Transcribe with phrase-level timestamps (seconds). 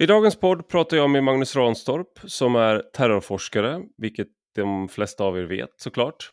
[0.00, 5.38] I dagens podd pratar jag med Magnus Ranstorp som är terrorforskare, vilket de flesta av
[5.38, 6.30] er vet såklart.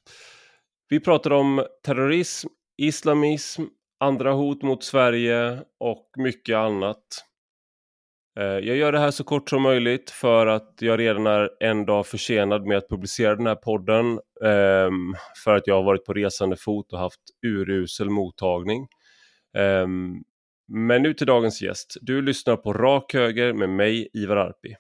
[0.90, 3.64] Vi pratar om terrorism, islamism,
[4.00, 7.04] andra hot mot Sverige och mycket annat.
[8.40, 11.86] Eh, jag gör det här så kort som möjligt för att jag redan är en
[11.86, 14.20] dag försenad med att publicera den här podden.
[14.46, 18.88] Ehm, för att jag har varit på resande fot och haft urusel mottagning.
[19.58, 20.24] Ehm,
[20.68, 21.98] men nu till dagens gäst.
[22.02, 24.76] Du lyssnar på Rak Höger med mig, Ivar Arpi.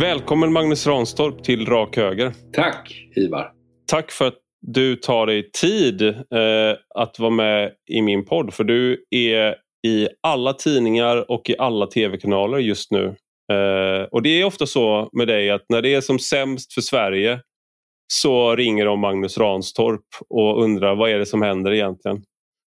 [0.00, 2.34] Välkommen Magnus Ranstorp till Rak Höger.
[2.52, 3.52] Tack Ivar.
[3.86, 8.54] Tack för att du tar dig tid eh, att vara med i min podd.
[8.54, 13.04] För du är i alla tidningar och i alla tv-kanaler just nu.
[13.52, 16.80] Eh, och det är ofta så med dig att när det är som sämst för
[16.80, 17.40] Sverige
[18.12, 22.22] så ringer de Magnus Ranstorp och undrar vad är det som händer egentligen.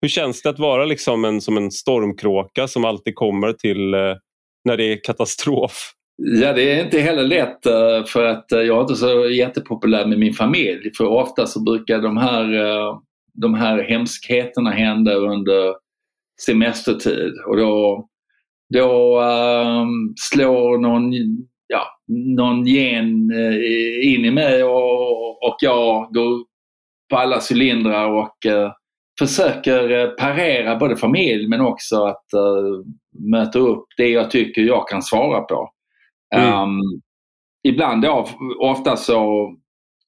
[0.01, 4.15] Hur känns det att vara liksom en, som en stormkråka som alltid kommer till eh,
[4.65, 5.93] när det är katastrof?
[6.17, 10.07] Ja, det är inte heller lätt eh, för att eh, jag är inte så jättepopulär
[10.07, 10.91] med min familj.
[10.97, 12.99] För ofta så brukar de här, eh,
[13.33, 15.75] de här hemskheterna hända under
[16.47, 18.09] semestertid och då,
[18.75, 21.13] då um, slår någon,
[21.67, 21.85] ja,
[22.37, 23.31] någon gen
[24.03, 26.45] in i mig och, och jag går
[27.11, 28.73] på alla cylindrar och uh,
[29.19, 32.85] försöker parera både familj men också att uh,
[33.31, 35.71] möta upp det jag tycker jag kan svara på.
[36.37, 36.63] Mm.
[36.63, 36.81] Um,
[37.69, 38.29] ibland då,
[38.61, 39.51] ofta så,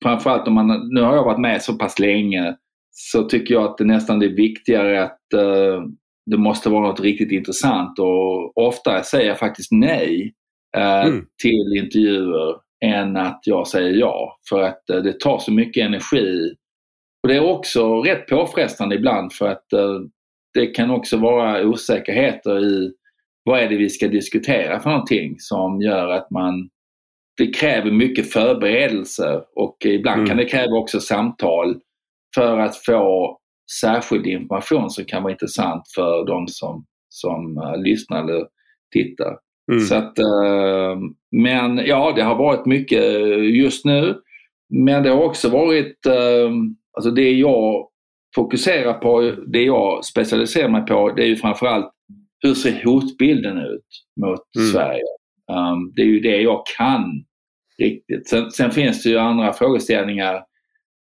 [0.03, 2.57] framförallt om man, nu har jag varit med så pass länge,
[2.91, 5.83] så tycker jag att det nästan är viktigare att uh,
[6.27, 10.35] det måste vara något riktigt intressant och ofta säger jag faktiskt nej
[10.77, 11.27] uh, mm.
[11.43, 14.39] till intervjuer än att jag säger ja.
[14.49, 16.55] För att uh, det tar så mycket energi.
[17.23, 19.67] Och Det är också rätt påfrestande ibland för att
[20.55, 22.93] det kan också vara osäkerheter i
[23.45, 26.69] vad är det vi ska diskutera för någonting som gör att man
[27.37, 30.29] det kräver mycket förberedelse och ibland mm.
[30.29, 31.81] kan det kräva också samtal
[32.35, 33.39] för att få
[33.81, 38.47] särskild information som kan vara intressant för de som, som uh, lyssnar eller
[38.93, 39.37] tittar.
[39.73, 39.85] Mm.
[39.85, 40.99] Så att, uh,
[41.33, 43.05] men ja, det har varit mycket
[43.55, 44.21] just nu.
[44.69, 46.53] Men det har också varit, uh,
[46.93, 47.89] alltså det jag
[48.35, 51.91] fokuserar på, det jag specialiserar mig på, det är ju framförallt
[52.45, 53.87] hur ser hotbilden ut
[54.21, 54.69] mot mm.
[54.73, 55.03] Sverige?
[55.53, 57.25] Um, det är ju det jag kan
[57.79, 58.29] riktigt.
[58.29, 60.45] Sen, sen, finns det ju andra frågeställningar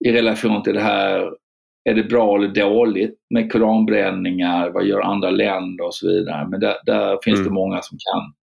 [0.06, 1.32] i relation till det här.
[1.84, 4.70] Är det bra eller dåligt med koranbränningar?
[4.70, 6.48] Vad gör andra länder och så vidare?
[6.48, 7.50] Men där, där finns mm.
[7.50, 8.34] det många som kan,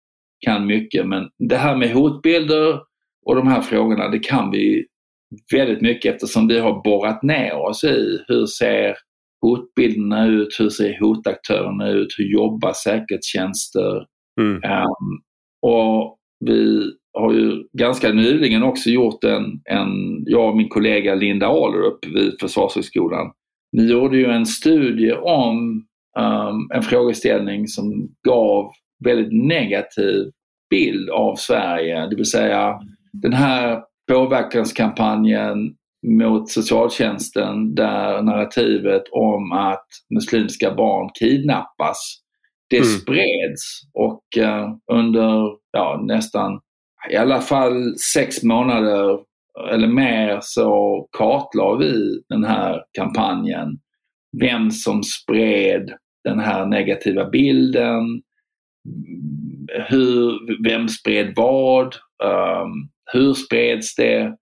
[0.47, 1.07] kan mycket.
[1.07, 2.81] Men det här med hotbilder
[3.27, 4.87] och de här frågorna, det kan vi
[5.53, 8.97] väldigt mycket eftersom vi har borrat ner oss i hur ser
[9.41, 10.57] hotbilderna ut?
[10.59, 12.09] Hur ser hotaktörerna ut?
[12.19, 14.07] Hur jobbar säkerhetstjänster?
[14.41, 14.55] Mm.
[14.55, 15.21] Um,
[15.63, 21.47] och vi har ju ganska nyligen också gjort en, en jag och min kollega Linda
[21.47, 23.31] Ahlerup vid Försvarshögskolan,
[23.73, 25.85] vi gjorde ju en studie om
[26.19, 28.71] um, en frågeställning som gav
[29.05, 30.31] väldigt negativ
[30.71, 32.07] bild av Sverige.
[32.07, 32.75] Det vill säga
[33.13, 35.75] den här påverkanskampanjen
[36.09, 42.19] mot socialtjänsten där narrativet om att muslimska barn kidnappas,
[42.71, 42.89] det mm.
[42.89, 43.63] spreds
[43.95, 46.61] och uh, under ja, nästan
[47.11, 49.19] i alla fall sex månader
[49.73, 53.79] eller mer så kartlade vi den här kampanjen.
[54.41, 55.93] Vem som spred
[56.25, 58.23] den här negativa bilden,
[59.89, 60.39] hur,
[60.69, 64.33] vem spred vad, um, hur spreds det, Eh,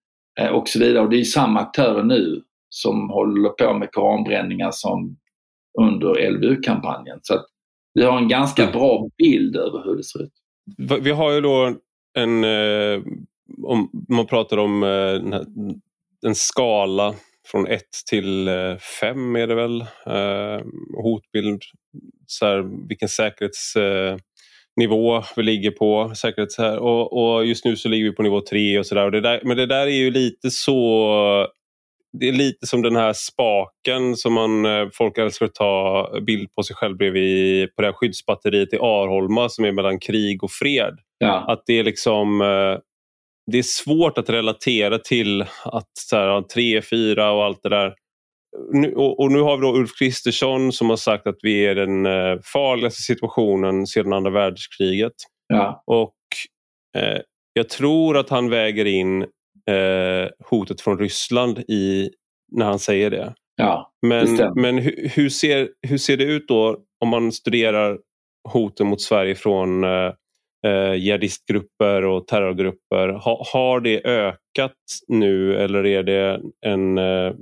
[0.53, 1.05] och så vidare.
[1.05, 5.17] Och det är samma aktörer nu som håller på med koranbränningar som
[5.81, 7.19] under LVU-kampanjen.
[7.23, 7.47] Så att
[7.95, 10.33] vi har en ganska bra bild över hur det ser ut.
[11.03, 11.75] Vi har ju då
[12.19, 13.03] en, eh,
[13.63, 15.41] om man pratar om eh,
[16.27, 17.15] en skala
[17.47, 18.49] från 1 till
[19.01, 19.85] 5 är det väl,
[20.97, 21.63] hotbild,
[22.27, 23.77] så här, vilken säkerhets
[24.77, 26.13] nivå vi ligger på.
[26.15, 26.79] Säkerhets här.
[26.79, 29.41] Och, och, just nu så ligger vi på nivå 3 och sådär.
[29.45, 31.49] Men det där är ju lite så...
[32.19, 36.53] Det är lite som den här spaken som man, eh, folk älskar att ta bild
[36.53, 40.51] på sig själv bredvid på det här skyddsbatteriet i Arholma som är mellan krig och
[40.51, 40.99] fred.
[41.19, 41.53] Ja.
[41.53, 42.41] Att det är liksom...
[42.41, 42.79] Eh,
[43.53, 47.95] det är svårt att relatera till att så här, 3, 4 och allt det där.
[48.73, 51.75] Nu, och, och, nu har vi då Ulf Kristersson som har sagt att vi är
[51.75, 55.13] den eh, farligaste situationen sedan andra världskriget.
[55.49, 55.83] Ja.
[55.87, 56.15] Och
[56.99, 57.21] eh,
[57.53, 62.11] jag tror att han väger in eh, hotet från Ryssland i,
[62.53, 63.35] när han säger det.
[63.57, 67.99] Ja, men men hur, hur, ser, hur ser det ut då om man studerar
[68.49, 69.85] hoten mot Sverige från
[70.67, 73.09] eh, jihadistgrupper och terrorgrupper.
[73.09, 74.73] Ha, har det ökat
[75.09, 77.33] nu eller är det en, eh,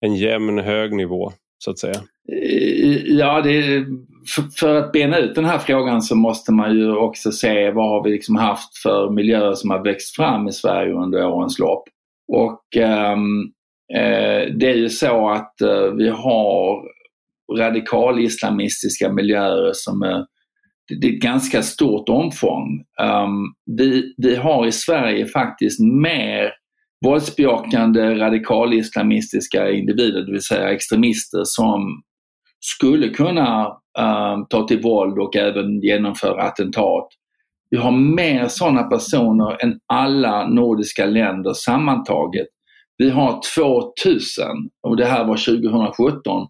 [0.00, 1.32] en jämn hög nivå
[1.64, 2.00] så att säga?
[2.32, 3.86] Eh, ja, det,
[4.34, 7.88] för, för, att bena ut den här frågan så måste man ju också se vad
[7.88, 11.84] har vi liksom haft för miljöer som har växt fram i Sverige under årens lopp.
[12.32, 13.52] Och um,
[13.94, 16.82] eh, det är ju så att uh, vi har
[17.58, 20.26] radikal-islamistiska miljöer som är
[21.00, 22.84] det är ett ganska stort omfång.
[23.02, 26.52] Um, vi, vi har i Sverige faktiskt mer
[27.04, 32.02] våldsbejakande radikal-islamistiska individer, det vill säga extremister som
[32.60, 33.66] skulle kunna
[33.98, 37.08] um, ta till våld och även genomföra attentat.
[37.70, 42.46] Vi har mer sådana personer än alla nordiska länder sammantaget.
[42.96, 44.46] Vi har 2000
[44.82, 46.46] och det här var 2017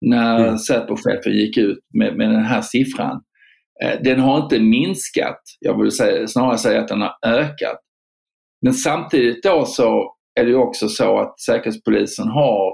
[0.00, 0.58] när mm.
[0.58, 3.20] Säpochefen gick ut med, med den här siffran.
[3.84, 7.78] Eh, den har inte minskat, jag vill säga, snarare säga att den har ökat.
[8.62, 12.72] Men samtidigt då så är det också så att Säkerhetspolisen har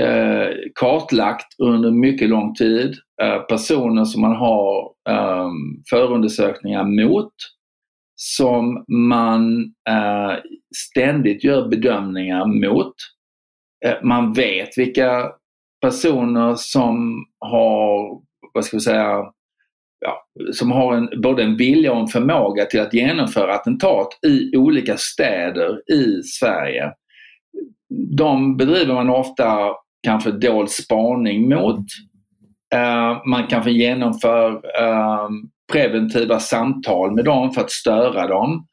[0.00, 0.48] eh,
[0.80, 5.50] kartlagt under mycket lång tid eh, personer som man har eh,
[5.90, 7.32] förundersökningar mot
[8.16, 10.38] som man eh,
[10.76, 12.94] ständigt gör bedömningar mot.
[13.86, 15.32] Eh, man vet vilka
[15.80, 18.20] personer som har,
[18.54, 19.32] vad ska vi säga,
[20.00, 24.56] ja, som har en, både en vilja och en förmåga till att genomföra attentat i
[24.56, 26.92] olika städer i Sverige.
[28.16, 29.72] De bedriver man ofta
[30.02, 31.84] kanske dold spaning mot.
[32.74, 35.28] Uh, man kanske genomför uh,
[35.72, 38.66] preventiva samtal med dem för att störa dem.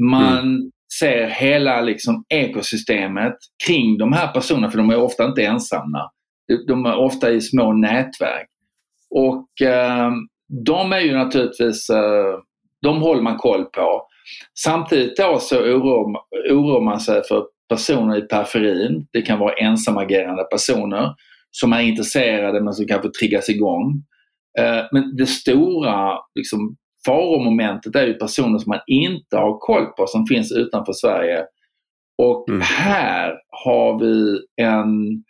[0.00, 0.70] Man mm.
[0.98, 3.36] ser hela liksom, ekosystemet
[3.66, 6.10] kring de här personerna, för de är ofta inte ensamma.
[6.66, 8.48] De är ofta i små nätverk.
[9.10, 10.12] Och uh,
[10.48, 12.38] de är ju naturligtvis, eh,
[12.82, 14.06] de håller man koll på.
[14.58, 16.20] Samtidigt då så oroar,
[16.50, 19.06] oroar man sig för personer i periferin.
[19.12, 21.14] Det kan vara ensamagerande personer
[21.50, 24.02] som är intresserade men som kanske triggas igång.
[24.58, 26.76] Eh, men det stora liksom,
[27.06, 31.44] faromomentet är ju personer som man inte har koll på som finns utanför Sverige.
[32.22, 32.60] Och mm.
[32.60, 33.34] här
[33.64, 35.24] har vi en,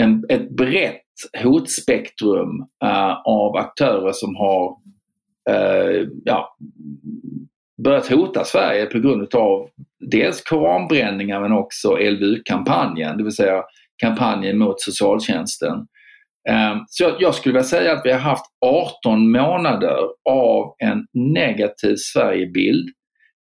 [0.00, 1.05] en, ett brett
[1.42, 4.76] hotspektrum uh, av aktörer som har
[5.50, 6.56] uh, ja,
[7.84, 9.68] börjat hota Sverige på grund av
[10.10, 13.62] dels koranbränningar men också LVU-kampanjen, det vill säga
[13.96, 15.78] kampanjen mot socialtjänsten.
[16.50, 19.96] Uh, så jag, skulle vilja säga att vi har haft 18 månader
[20.30, 22.88] av en negativ Sverigebild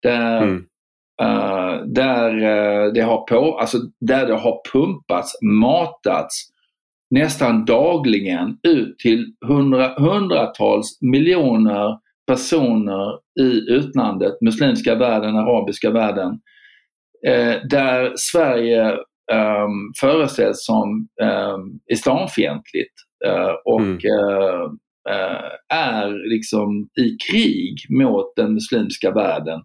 [0.02, 0.66] där mm.
[1.86, 2.32] Där,
[2.92, 6.51] det har på, alltså där det har pumpats, matats
[7.12, 16.40] nästan dagligen ut till hundra, hundratals miljoner personer i utlandet, muslimska världen, arabiska världen,
[17.26, 18.92] eh, där Sverige
[19.32, 19.69] eh,
[20.00, 21.56] föreställs som eh,
[21.92, 22.94] islamfientligt
[23.26, 23.98] eh, och mm.
[23.98, 24.62] Eh,
[25.10, 29.60] eh, är liksom i krig mot den muslimska världen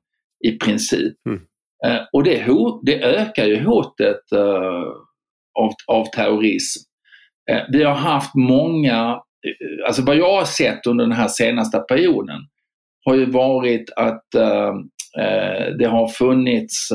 [0.46, 1.14] i princip.
[1.30, 1.42] Mm.
[1.86, 2.46] Eh, och det,
[2.84, 4.22] det ökar ju hotet
[5.60, 6.87] av, av terrorism
[7.52, 11.80] Eh, vi har haft många, eh, alltså vad jag har sett under den här senaste
[11.80, 12.40] perioden
[13.06, 14.74] har ju varit att eh,
[15.18, 16.90] eh det har funnits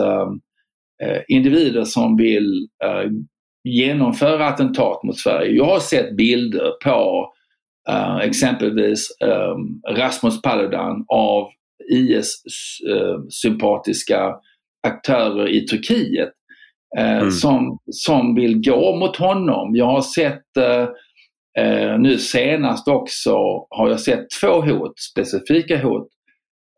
[1.29, 2.69] individer som vill
[3.65, 5.57] genomföra attentat mot Sverige.
[5.57, 7.33] Jag har sett bilder på
[8.23, 9.09] exempelvis
[9.89, 11.49] Rasmus Paludan av
[11.93, 14.35] IS-sympatiska
[14.89, 16.33] aktörer i Turkiet
[16.99, 17.31] mm.
[17.31, 19.77] som, som vill gå mot honom.
[19.77, 20.89] Jag har sett eh,
[21.65, 23.37] eh, nu senast också
[23.71, 26.09] har jag sett två hot, specifika hot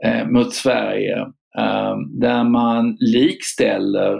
[0.04, 1.18] eh, mot Sverige
[1.58, 4.14] eh, där man likställer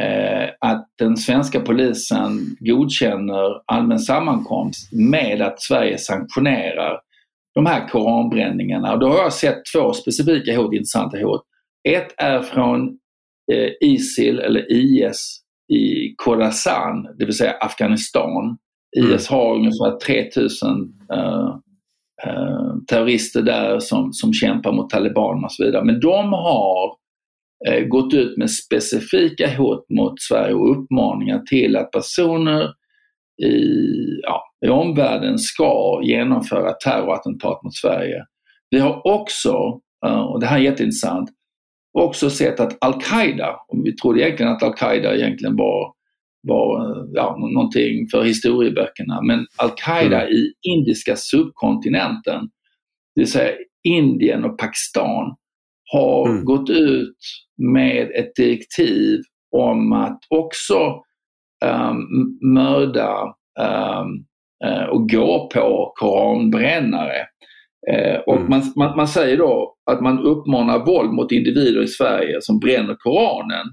[0.00, 7.00] eh, att den svenska polisen godkänner allmän sammankomst med att Sverige sanktionerar
[7.54, 8.96] de här koranbränningarna.
[8.96, 11.42] då har jag sett två specifika hot, intressanta hot.
[11.88, 12.94] Ett är från eh,
[13.80, 15.40] ISIL eller IS
[15.72, 18.58] i Khorasan, det vill säga Afghanistan.
[18.98, 19.14] Mm.
[19.14, 20.70] IS har ungefär 3000
[21.14, 21.56] uh,
[22.26, 25.84] uh, terrorister där som, som kämpar mot talibanerna och så vidare.
[25.84, 26.94] Men de har
[27.68, 32.62] eh, gått ut med specifika hot mot Sverige och uppmaningar till att personer
[33.42, 33.64] i,
[34.22, 38.24] ja, i omvärlden ska genomföra terrorattentat mot Sverige.
[38.70, 41.30] Vi har också, eh, och det här är jätteintressant,
[41.92, 45.92] också sett att Al-Qaida, och vi trodde egentligen att Al-Qaida egentligen var,
[46.42, 50.32] var ja, någonting för historieböckerna, men Al-Qaida mm.
[50.32, 52.40] i indiska subkontinenten,
[53.14, 55.36] det vill säga Indien och Pakistan,
[55.92, 56.44] har mm.
[56.44, 57.16] gått ut
[57.56, 59.20] med ett direktiv
[59.56, 61.02] om att också
[61.64, 64.26] um, mörda um,
[64.90, 67.26] och gå på koranbrännare.
[67.92, 68.50] Uh, och mm.
[68.50, 72.94] man, man, man, säger då att man uppmanar våld mot individer i Sverige som bränner
[72.94, 73.66] Koranen.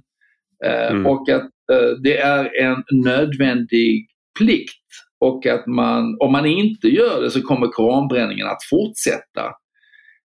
[0.65, 1.05] Uh, mm.
[1.05, 1.49] Och att
[2.03, 4.07] det är en nödvändig
[4.39, 4.87] plikt
[5.25, 9.53] och att man, om man inte gör det så kommer koranbränningen att fortsätta.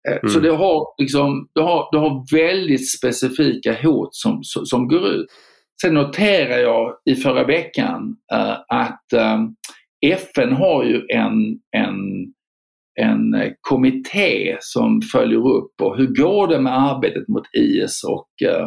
[0.09, 0.29] Mm.
[0.29, 5.27] Så det har, liksom, det, har, det har väldigt specifika hot som, som går ut.
[5.83, 9.39] Sen noterar jag i förra veckan uh, att eh,
[10.07, 11.99] FN har ju en, en,
[13.01, 18.67] en kommitté som följer upp och hur går det med arbetet mot IS och uh,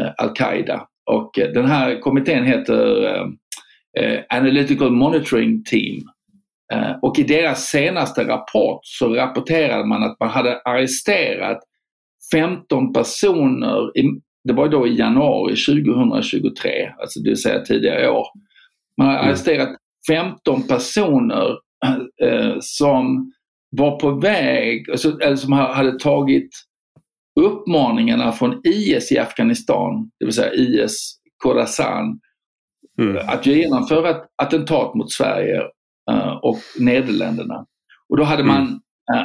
[0.00, 0.86] uh, Al-Qaida.
[1.10, 3.26] Och den här kommittén heter
[4.28, 6.02] Analytical Monitoring Team.
[7.02, 11.58] och i deras senaste rapport så rapporterade man att man hade arresterat
[12.32, 13.90] 15 personer
[14.48, 18.26] det var då i januari 2023, alltså det vill säga tidigare i år.
[18.98, 19.26] Man har mm.
[19.26, 19.68] arresterat
[20.08, 21.58] 15 personer
[22.22, 23.32] eh, som
[23.70, 26.50] var på väg, alltså, eller som hade tagit
[27.40, 32.20] uppmaningarna från IS i Afghanistan, det vill säga IS Khorasan,
[33.00, 33.28] mm.
[33.28, 35.62] att genomföra ett attentat mot Sverige
[36.10, 37.66] uh, och Nederländerna.
[38.08, 38.62] Och då hade man,
[39.14, 39.20] uh,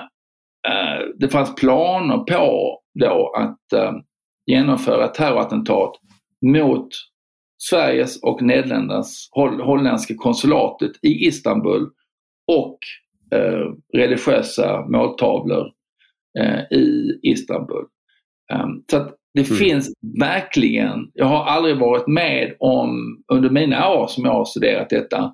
[0.68, 3.60] uh, det fanns planer på då att
[4.46, 5.92] genomföra terrorattentat
[6.46, 6.88] mot
[7.70, 9.30] Sveriges och Nederländernas
[9.66, 11.90] holländska konsulatet i Istanbul
[12.48, 13.03] och eh,
[13.94, 15.72] religiösa måltavlor
[16.40, 17.86] eh, i Istanbul.
[18.54, 19.58] Um, så att det mm.
[19.58, 24.90] finns verkligen, jag har aldrig varit med om under mina år som jag har studerat
[24.90, 25.34] detta,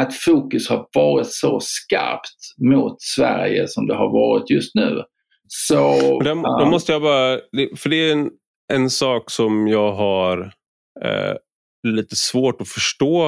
[0.00, 5.02] att fokus har varit så skarpt mot Sverige som det har varit just nu.
[5.48, 7.38] Så, då, då måste jag bara,
[7.76, 8.30] för det är en
[8.72, 10.52] en sak som jag har
[11.04, 11.36] eh,
[11.88, 13.26] lite svårt att förstå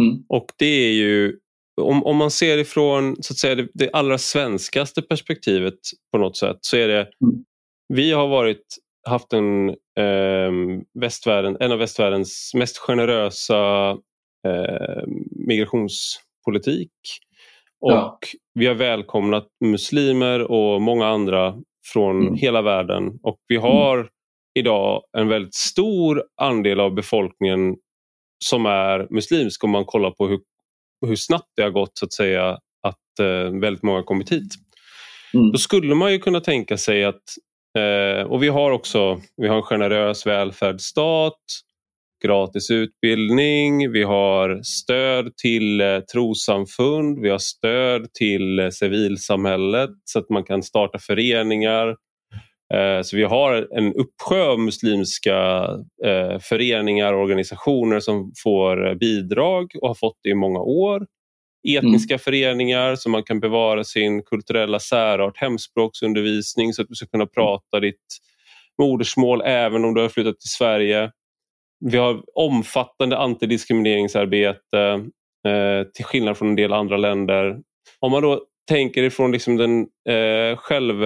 [0.00, 0.24] mm.
[0.28, 1.38] och det är ju
[1.80, 5.78] om, om man ser ifrån så att säga, det, det allra svenskaste perspektivet
[6.12, 7.44] på något sätt så är det mm.
[7.88, 8.64] vi har varit
[9.08, 10.52] haft en, eh,
[11.00, 13.90] västvärlden, en av västvärldens mest generösa
[14.46, 16.90] eh, migrationspolitik.
[17.80, 18.18] Och ja.
[18.54, 21.54] vi har välkomnat muslimer och många andra
[21.92, 22.34] från mm.
[22.34, 23.18] hela världen.
[23.22, 23.68] Och vi mm.
[23.68, 24.08] har
[24.58, 27.76] idag en väldigt stor andel av befolkningen
[28.44, 30.40] som är muslimsk om man kollar på hur,
[31.06, 34.52] hur snabbt det har gått så att säga att eh, väldigt många kommit hit.
[35.34, 35.52] Mm.
[35.52, 37.22] Då skulle man ju kunna tänka sig att,
[37.78, 41.40] eh, och vi har också vi har en generös välfärdsstat,
[42.22, 50.18] gratis utbildning, vi har stöd till eh, trossamfund, vi har stöd till eh, civilsamhället så
[50.18, 51.96] att man kan starta föreningar,
[53.02, 55.68] så vi har en uppsjö av muslimska
[56.04, 61.06] eh, föreningar och organisationer som får bidrag och har fått det i många år.
[61.68, 62.18] Etniska mm.
[62.18, 67.80] föreningar så man kan bevara sin kulturella särart, hemspråksundervisning så att du ska kunna prata
[67.80, 68.18] ditt
[68.78, 71.10] modersmål även om du har flyttat till Sverige.
[71.90, 75.04] Vi har omfattande antidiskrimineringsarbete
[75.46, 77.58] eh, till skillnad från en del andra länder.
[78.00, 81.04] Om man då tänker ifrån liksom den eh, själv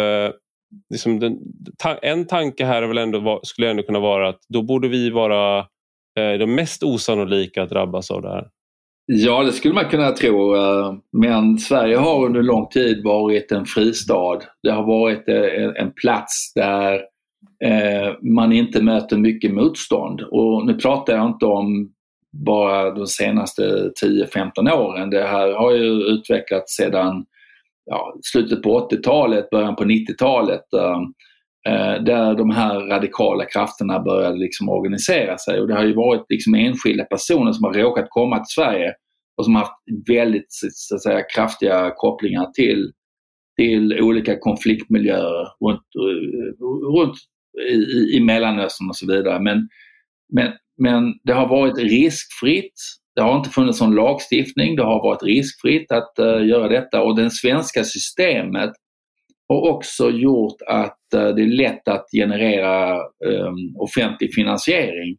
[0.90, 1.38] liksom den,
[1.78, 5.10] ta, en tanke här är väl ändå, skulle ändå kunna vara att då borde vi
[5.10, 5.58] vara
[6.18, 8.48] eh, de mest osannolika att drabbas av det här.
[9.06, 10.56] Ja, det skulle man kunna tro.
[10.56, 14.40] Eh, men Sverige har under lång tid varit en fristad.
[14.62, 16.94] Det har varit eh, en plats där
[17.64, 20.20] eh, man inte möter mycket motstånd.
[20.20, 21.92] Och nu pratar jag inte om
[22.32, 25.10] bara de senaste 10-15 åren.
[25.10, 27.24] Det här har ju utvecklats sedan
[27.86, 31.00] ja, slutet på 80-talet, början på 90-talet eh,
[31.72, 35.60] eh, där de här radikala krafterna började liksom organisera sig.
[35.60, 38.94] Och det har ju varit liksom enskilda personer som har råkat komma till Sverige
[39.36, 42.92] och som har haft väldigt så att säga, kraftiga kopplingar till,
[43.56, 46.64] till olika konfliktmiljöer runt, eh,
[46.98, 47.16] runt
[47.70, 49.40] i, i Mellanöstern och så vidare.
[49.40, 49.68] Men,
[50.32, 52.80] men, men det har varit riskfritt
[53.16, 57.16] det har inte funnits någon lagstiftning, det har varit riskfritt att uh, göra detta och
[57.16, 58.70] det svenska systemet
[59.48, 63.00] har också gjort att det är lätt att generera
[63.78, 65.16] offentlig finansiering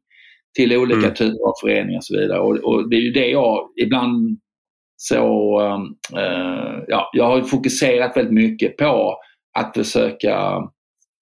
[0.56, 1.14] till olika mm.
[1.14, 2.40] typer av föreningar och så vidare.
[2.40, 4.40] Och, och, det är ju det jag ibland
[4.96, 5.60] så,
[6.14, 9.18] uh, ja, jag har fokuserat väldigt mycket på
[9.60, 10.62] att försöka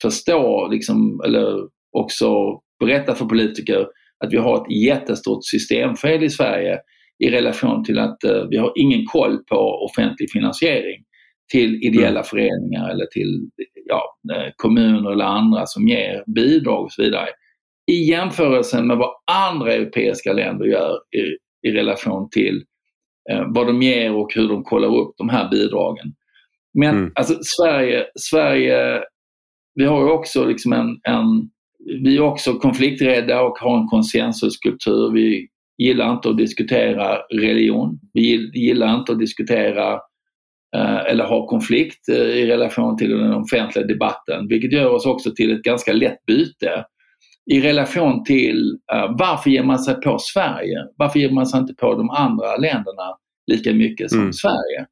[0.02, 1.68] förstå, liksom, eller
[1.98, 3.88] också berätta för politiker
[4.24, 6.80] att vi har ett jättestort systemfel i Sverige
[7.26, 11.04] i relation till att uh, vi har ingen koll på offentlig finansiering
[11.52, 12.24] till ideella mm.
[12.24, 13.50] föreningar eller till
[13.86, 17.28] ja, eh, kommuner eller andra som ger bidrag och så vidare
[17.92, 22.64] i jämförelse med vad andra europeiska länder gör i, i relation till
[23.32, 26.14] eh, vad de ger och hur de kollar upp de här bidragen.
[26.74, 27.12] Men mm.
[27.16, 29.02] alltså Sverige, Sverige,
[29.76, 31.50] vi har ju också liksom en, en
[31.86, 35.12] vi är också konflikträdda och har en konsensuskultur.
[35.14, 38.00] Vi gillar inte att diskutera religion.
[38.14, 39.94] Vi gillar inte att diskutera
[40.76, 45.32] eh, eller ha konflikt eh, i relation till den offentliga debatten, vilket gör oss också
[45.32, 46.86] till ett ganska lätt byte
[47.52, 50.78] i relation till uh, varför ger man sig på Sverige?
[50.98, 53.18] Varför ger man sig inte på de andra länderna
[53.52, 54.34] lika mycket som mm.
[54.34, 54.86] Sverige?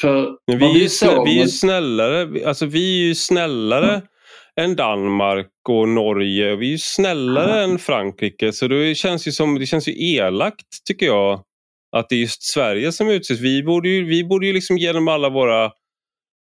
[0.00, 4.06] För vi, är ju såg, vi är ju snällare, alltså vi är ju snällare mm.
[4.58, 6.56] Än Danmark och Norge.
[6.56, 7.70] Vi är ju snällare mm.
[7.70, 11.42] än Frankrike så det känns ju som, det känns ju elakt tycker jag
[11.96, 13.40] att det är just Sverige som utses.
[13.40, 15.70] Vi borde ju, vi borde ju liksom genom alla våra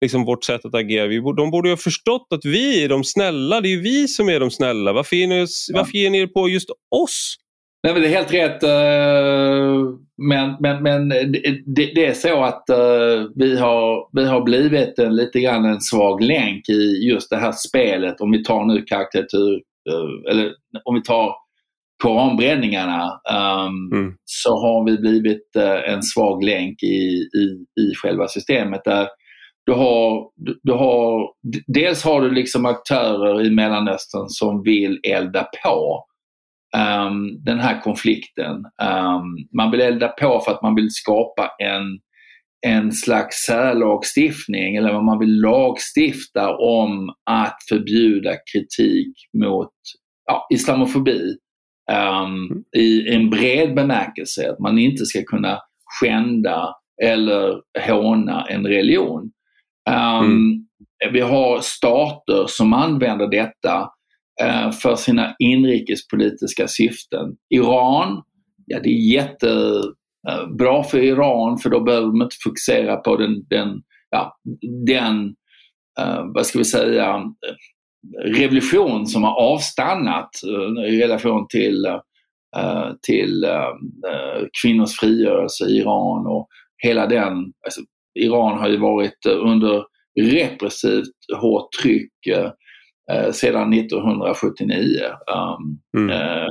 [0.02, 1.08] liksom vårt sätt att agera.
[1.08, 3.62] Vi, de borde ha förstått att vi är de snälla.
[3.62, 4.94] Det är vi som är de snälla.
[4.94, 5.48] Varför ger ni, ja.
[5.74, 7.36] varför ger ni er på just oss?
[7.84, 8.64] Nej, men det är helt rätt.
[8.64, 9.84] Eh,
[10.18, 15.16] men, men, men det, det är så att eh, vi har, vi har blivit en,
[15.16, 18.22] lite grann en svag länk i just det här spelet.
[18.22, 20.54] Om vi tar nu karikatyr, eh, eller
[20.84, 21.36] om vi tar
[22.04, 23.22] koranbränningarna
[23.68, 24.14] um, mm.
[24.26, 25.56] så har vi blivit
[25.88, 28.82] en svag länk i, i, i själva systemet.
[28.86, 29.08] där
[29.66, 30.30] du har,
[30.64, 31.30] du har,
[31.68, 36.06] dels har du liksom aktörer i Mellanöstern som vill elda på
[36.76, 38.56] um, den här konflikten.
[38.82, 42.00] Um, man vill elda på för att man vill skapa en,
[42.68, 49.72] en slags särlagstiftning eller man vill lagstifta om att förbjuda kritik mot
[50.26, 51.36] ja, islamofobi
[51.92, 54.52] um, i en bred bemärkelse.
[54.52, 55.60] Att man inte ska kunna
[56.00, 59.32] skända eller håna en religion.
[59.90, 60.66] Um, mm.
[61.12, 63.90] Vi har stater som använder detta
[64.42, 67.36] Eh, för sina inrikespolitiska syften.
[67.50, 68.24] Iran,
[68.66, 73.48] ja det är jättebra eh, för Iran för då behöver de inte fokusera på den,
[73.50, 74.38] den, ja,
[74.88, 75.36] den
[76.00, 77.24] eh, vad ska vi säga,
[78.26, 80.30] revolution som har avstannat
[80.88, 81.88] i relation till,
[83.08, 83.46] till
[84.62, 86.48] kvinnors frigörelse i Iran och
[86.84, 87.32] hela den,
[87.66, 87.82] alltså,
[88.20, 89.84] Iran har ju varit under
[90.22, 92.12] repressivt hårt tryck
[93.12, 95.00] eh, sedan 1979
[95.36, 96.10] um, mm.
[96.10, 96.48] eh,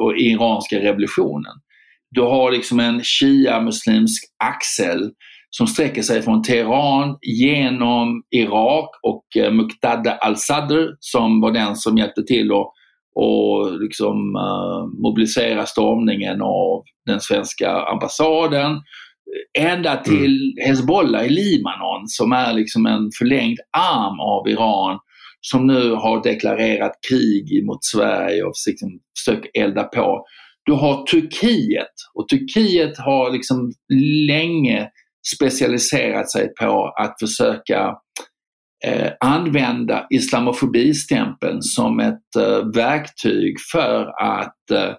[0.00, 1.52] och iranska revolutionen.
[2.10, 5.10] Du har liksom en shia-muslimsk axel
[5.50, 11.98] som sträcker sig från Teheran genom Irak och eh, Muqtada al-Sadr som var den som
[11.98, 12.72] hjälpte till att
[13.16, 18.80] och liksom, uh, mobilisera stormningen av den svenska ambassaden
[19.58, 20.04] ända mm.
[20.04, 20.54] till.
[20.66, 24.98] Hezbollah i Libanon som är liksom en förlängd arm av Iran
[25.52, 30.26] som nu har deklarerat krig mot Sverige och liksom försöker elda på.
[30.66, 33.72] Du har Turkiet och Turkiet har liksom
[34.28, 34.88] länge
[35.34, 37.94] specialiserat sig på att försöka
[38.86, 44.94] eh, använda islamofobistämpeln som ett eh, verktyg för att eh,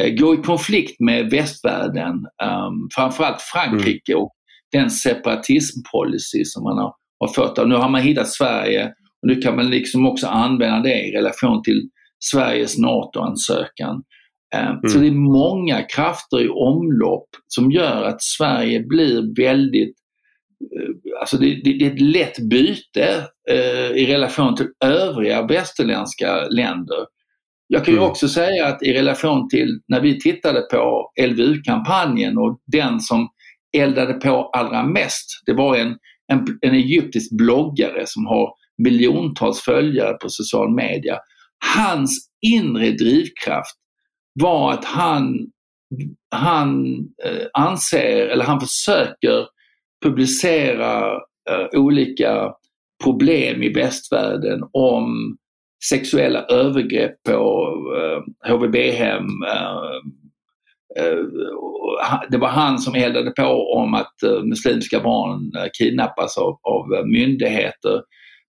[0.00, 4.22] Eh, gå i konflikt med västvärlden, um, framförallt Frankrike mm.
[4.22, 4.32] och
[4.72, 7.58] den separatismpolicy som man har, har fört.
[7.58, 8.92] Och nu har man hittat Sverige
[9.26, 14.02] nu kan man liksom också använda det i relation till Sveriges NATO-ansökan.
[14.56, 14.88] Um, mm.
[14.88, 19.96] Så det är många krafter i omlopp som gör att Sverige blir väldigt
[20.78, 26.48] uh, Alltså det, det, det, är ett lätt byte uh, i relation till övriga västerländska
[26.48, 27.06] länder.
[27.68, 28.10] Jag kan ju mm.
[28.10, 33.28] också säga att i relation till när vi tittade på LVU-kampanjen och den som
[33.76, 35.96] eldade på allra mest, det var en,
[36.32, 38.52] en, en egyptisk bloggare som har
[38.84, 41.18] miljontals följare på social media.
[41.76, 43.76] Hans inre drivkraft
[44.40, 45.36] var att han,
[46.30, 49.46] han eh, anser, eller han försöker
[50.04, 51.12] publicera
[51.50, 52.52] eh, olika
[53.04, 55.36] problem i västvärlden om
[55.88, 59.26] sexuella övergrepp på eh, HVB-hem.
[59.48, 59.96] Eh,
[61.04, 61.24] eh,
[62.30, 66.94] det var han som eldade på om att eh, muslimska barn eh, kidnappas av, av
[66.94, 68.02] eh, myndigheter.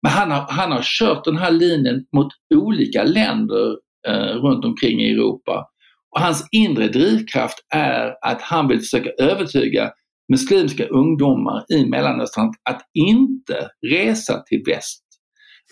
[0.04, 3.76] Men han har, han har kört den här linjen mot olika länder
[4.08, 5.66] eh, runt omkring i Europa.
[6.14, 9.90] Och hans inre drivkraft är att han vill försöka övertyga
[10.32, 15.02] muslimska ungdomar i Mellanöstern att inte resa till väst.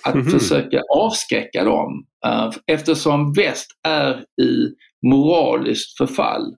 [0.05, 0.31] Att mm -hmm.
[0.31, 4.69] försöka avskräcka dem uh, eftersom väst är i
[5.07, 6.55] moraliskt förfall.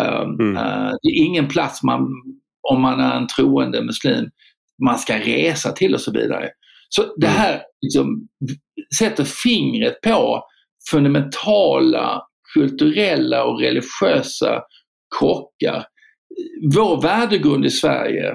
[0.00, 0.56] Um, mm.
[0.56, 2.08] uh, det är ingen plats man,
[2.70, 4.30] om man är en troende muslim,
[4.84, 6.48] man ska resa till och så vidare.
[6.94, 7.38] Så det mm.
[7.38, 8.28] här liksom,
[8.98, 10.44] sätter fingret på
[10.90, 12.22] fundamentala
[12.54, 14.62] kulturella och religiösa
[15.18, 15.84] krockar.
[16.74, 18.30] Vår värdegrund i Sverige,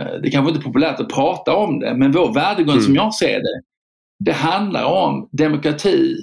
[0.00, 2.84] eh, det kanske inte är populärt att prata om det, men vår värdegrund mm.
[2.84, 3.62] som jag ser det,
[4.24, 6.16] det handlar om demokrati,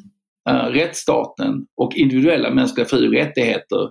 [0.50, 3.90] eh, rättsstaten och individuella mänskliga fri och rättigheter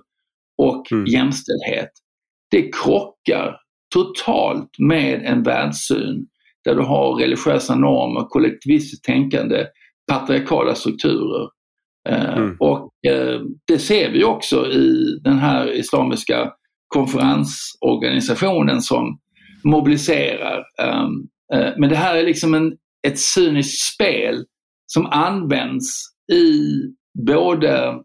[0.57, 1.05] och mm.
[1.05, 1.89] jämställdhet.
[2.51, 3.57] Det krockar
[3.93, 6.27] totalt med en världssyn
[6.67, 9.65] där du har religiösa normer, kollektivistiskt tänkande,
[10.11, 11.49] patriarkala strukturer.
[12.09, 12.57] Eh, mm.
[12.59, 16.51] Och eh, det ser vi också i den här islamiska
[16.87, 19.19] konferensorganisationen som
[19.63, 20.63] mobiliserar.
[20.81, 22.77] Ehm, eh, men det här är liksom en,
[23.07, 24.45] ett cyniskt spel
[24.85, 26.03] som används
[26.33, 26.71] i
[27.27, 27.95] både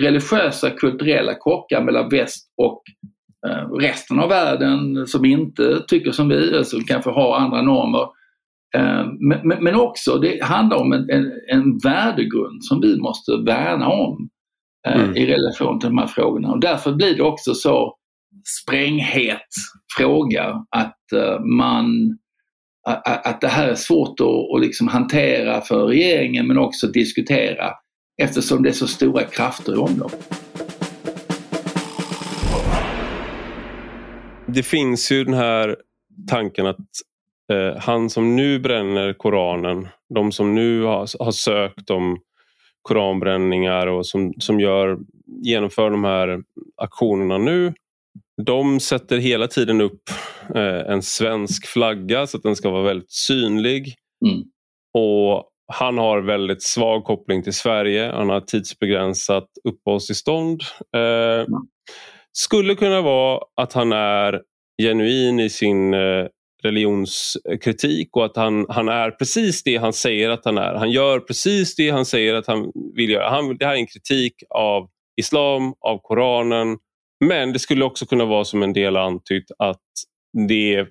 [0.00, 2.82] religiösa kulturella krockar mellan väst och
[3.80, 8.06] resten av världen som inte tycker som vi, som kanske har andra normer.
[8.76, 9.06] Eh,
[9.60, 14.28] men också, det handlar om en, en, en värdegrund som vi måste värna om
[14.88, 15.16] eh, mm.
[15.16, 16.52] i relation till de här frågorna.
[16.52, 17.96] Och därför blir det också så
[18.62, 19.48] spränghet
[19.96, 22.18] fråga att eh, man
[22.84, 27.70] att det här är svårt att, att liksom hantera för regeringen men också diskutera
[28.22, 30.34] eftersom det är så stora krafter i omlopp.
[34.54, 35.76] Det finns ju den här
[36.28, 36.78] tanken att
[37.52, 42.18] eh, han som nu bränner Koranen, de som nu har, har sökt om
[42.82, 44.98] koranbränningar och som, som gör,
[45.42, 46.42] genomför de här
[46.76, 47.74] aktionerna nu,
[48.42, 50.02] de sätter hela tiden upp
[50.54, 53.94] eh, en svensk flagga så att den ska vara väldigt synlig.
[54.26, 54.42] Mm.
[54.94, 58.12] Och han har väldigt svag koppling till Sverige.
[58.14, 60.60] Han har tidsbegränsat uppehållstillstånd.
[60.96, 61.60] Eh, mm.
[62.32, 64.40] Skulle kunna vara att han är
[64.82, 66.26] genuin i sin eh,
[66.62, 70.74] religionskritik och att han, han är precis det han säger att han är.
[70.74, 73.30] Han gör precis det han säger att han vill göra.
[73.30, 76.78] Han, det här är en kritik av islam, av Koranen.
[77.24, 79.80] Men det skulle också kunna vara som en del antytt att
[80.48, 80.86] det,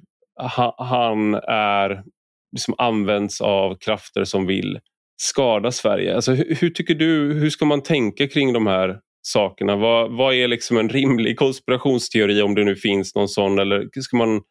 [0.78, 2.04] han är
[2.52, 4.80] liksom används av krafter som vill
[5.22, 6.16] skada Sverige.
[6.16, 9.76] Alltså, hur, hur, tycker du, hur ska man tänka kring de här sakerna?
[9.76, 13.60] Vad, vad är liksom en rimlig konspirationsteori om det nu finns någon sån?
[13.60, 14.42] Eller ska man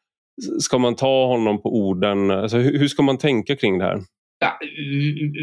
[0.60, 2.30] Ska man ta honom på orden?
[2.30, 4.00] Alltså, hur, hur ska man tänka kring det här?
[4.38, 4.58] Ja,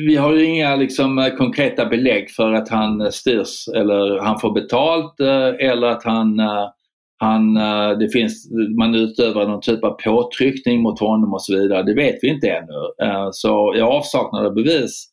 [0.08, 5.20] vi har ju inga liksom, konkreta belägg för att han styrs eller han får betalt
[5.20, 6.66] eh, eller att han, eh,
[7.18, 11.84] han, eh, det finns, man utövar någon typ av påtryckning mot honom och så vidare.
[11.84, 13.32] Det vet vi inte ännu.
[13.32, 15.08] Så i avsaknad av bevis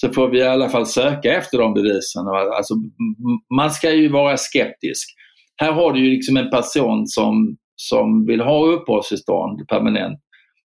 [0.00, 2.26] så får vi i alla fall söka efter de bevisen.
[2.56, 2.74] Alltså,
[3.56, 5.14] man ska ju vara skeptisk.
[5.56, 10.20] Här har du ju liksom en person som som vill ha uppehållstillstånd, permanent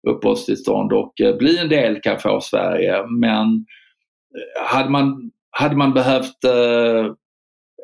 [0.10, 3.04] uppehållstillstånd och eh, bli en del kan få Sverige.
[3.08, 3.48] Men
[4.38, 7.06] eh, hade man, hade man behövt eh,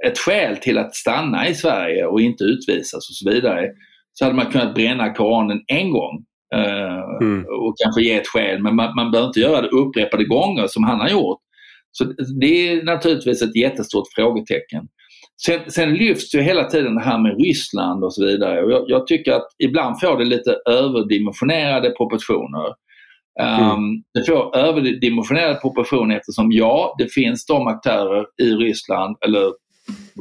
[0.06, 3.70] ett skäl till att stanna i Sverige och inte utvisas och så vidare
[4.14, 6.26] så hade man kunnat bränna Koranen en gång
[7.22, 7.46] mm.
[7.46, 10.84] och kanske ge ett skäl men man, man behöver inte göra det upprepade gånger som
[10.84, 11.40] han har gjort.
[11.92, 12.04] Så
[12.40, 14.88] det är naturligtvis ett jättestort frågetecken.
[15.46, 18.84] Sen, sen lyfts ju hela tiden det här med Ryssland och så vidare och jag,
[18.88, 22.68] jag tycker att ibland får det lite överdimensionerade proportioner.
[23.42, 24.04] Um, mm.
[24.14, 29.52] Det får överdimensionerade proportioner eftersom ja, det finns de aktörer i Ryssland eller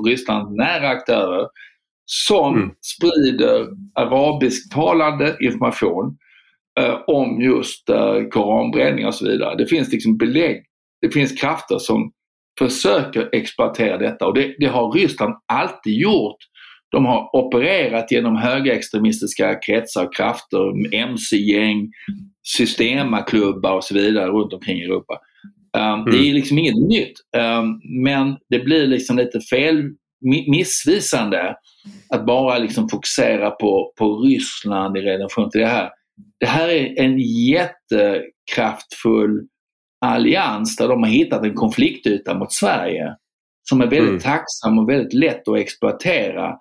[0.06, 1.46] Ryssland nära aktörer
[2.04, 2.70] som mm.
[2.96, 6.16] sprider arabisktalande information
[7.06, 9.56] om just uh, koranbränning och så vidare.
[9.56, 10.64] Det finns liksom belägg.
[11.00, 12.12] Det finns krafter som
[12.58, 16.36] försöker exploatera detta och det, det har Ryssland alltid gjort.
[16.92, 21.90] De har opererat genom högerextremistiska kretsar och krafter, mc-gäng,
[22.42, 25.18] systemaklubbar och så vidare runt omkring i Europa.
[25.76, 26.04] Mm.
[26.04, 29.90] Det är liksom inget nytt um, men det blir liksom lite fel,
[30.50, 31.54] missvisande
[32.08, 35.90] att bara liksom fokusera på, på Ryssland i relation till det här.
[36.40, 39.48] Det här är en jättekraftfull
[40.04, 43.16] allians där de har hittat en konfliktyta mot Sverige
[43.62, 44.20] som är väldigt mm.
[44.20, 46.56] tacksam och väldigt lätt att exploatera.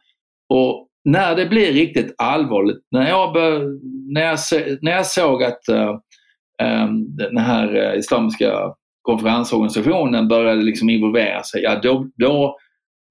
[0.50, 3.80] Och när det blir riktigt allvarligt, när jag, bör,
[4.14, 4.38] när jag,
[4.82, 11.80] när jag såg att um, den här uh, islamiska konferensorganisationen började liksom involvera sig, ja
[11.84, 12.58] då, då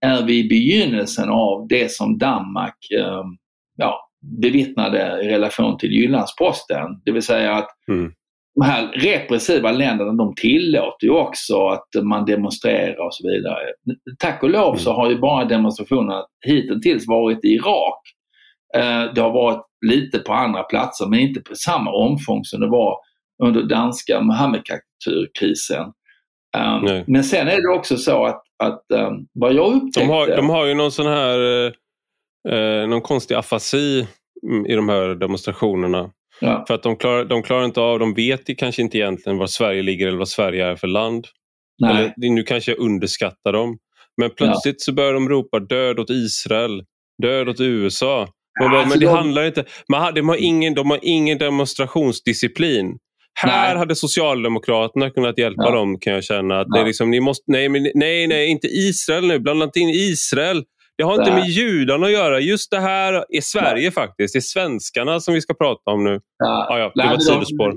[0.06, 3.36] är vi i begynnelsen av det som Danmark um,
[3.76, 4.09] ja,
[4.42, 6.86] bevittnade i relation till Jyllandsposten.
[7.04, 8.12] Det vill säga att mm.
[8.54, 13.64] de här repressiva länderna de tillåter ju också att man demonstrerar och så vidare.
[14.18, 14.78] Tack och lov mm.
[14.78, 18.00] så har ju bara demonstrationerna hittills varit i Irak.
[18.76, 22.68] Eh, det har varit lite på andra platser men inte på samma omfång som det
[22.68, 22.96] var
[23.42, 25.92] under danska Mohammed-krisen.
[26.56, 30.00] Um, men sen är det också så att, att um, vad jag upptäckte...
[30.00, 31.38] De har, de har ju någon sån här
[32.48, 34.06] eh, någon konstig afasi
[34.48, 36.10] mm, i de här demonstrationerna.
[36.40, 36.64] Ja.
[36.66, 39.82] För att de klarar, de klarar inte av, de vet kanske inte egentligen var Sverige
[39.82, 41.26] ligger eller vad Sverige är för land.
[41.78, 41.90] Nej.
[41.90, 43.78] Eller, nu kanske jag underskattar dem.
[44.16, 44.84] Men plötsligt ja.
[44.84, 46.84] så börjar de ropa död åt Israel,
[47.22, 48.28] död åt USA.
[48.60, 49.16] Ja, bara, alltså men det de...
[49.16, 52.98] handlar inte, man, de, har ingen, de har ingen demonstrationsdisciplin.
[53.34, 53.78] Här nej.
[53.78, 55.70] hade Socialdemokraterna kunnat hjälpa ja.
[55.70, 56.60] dem kan jag känna.
[56.60, 56.74] Att ja.
[56.74, 59.38] det är liksom, ni måste, nej, men, nej, nej, inte Israel nu.
[59.38, 60.64] Blanda inte in Israel.
[61.00, 62.40] Det har inte med judarna att göra.
[62.40, 63.90] Just det här är Sverige ja.
[63.90, 64.32] faktiskt.
[64.32, 66.20] Det är svenskarna som vi ska prata om nu.
[66.38, 66.66] Ja.
[66.70, 67.74] Ah, ja, det var ett sidospår.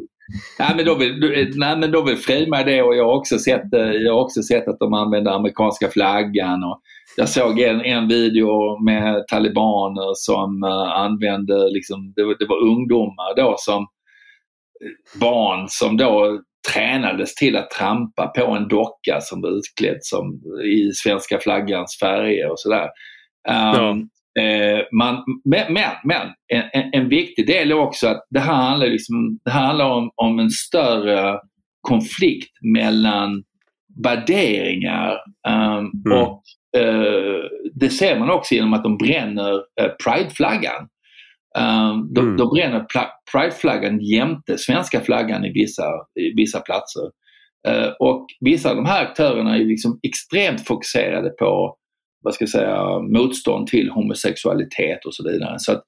[0.59, 3.73] Nej men, då vill, nej, men då vill Frimar det och jag har, också sett,
[3.73, 6.63] eh, jag har också sett att de använder amerikanska flaggan.
[6.63, 6.81] Och
[7.17, 12.61] jag såg en, en video med talibaner som uh, använde, liksom, det, var, det var
[12.61, 13.87] ungdomar då som
[15.19, 16.39] barn som då
[16.73, 22.51] tränades till att trampa på en docka som var utklädd som, i svenska flaggans färger
[22.51, 22.89] och sådär.
[23.49, 24.43] Um, ja.
[24.43, 28.87] eh, man, men men, men en, en, viktig del är också att det här handlar,
[28.87, 31.39] liksom, det handlar om, om en större
[31.81, 33.43] konflikt mellan
[34.03, 36.21] värderingar um, mm.
[36.21, 36.43] och
[36.77, 40.87] uh, det ser man också genom att de bränner uh, prideflaggan.
[41.57, 42.37] Um, de, mm.
[42.37, 42.85] de bränner
[43.31, 45.85] prideflaggan jämte svenska flaggan i vissa,
[46.19, 47.03] i vissa platser.
[47.67, 51.77] Uh, och vissa av de här aktörerna är liksom extremt fokuserade på
[52.23, 55.55] vad ska jag säga, motstånd till homosexualitet och så vidare.
[55.59, 55.83] Så, att,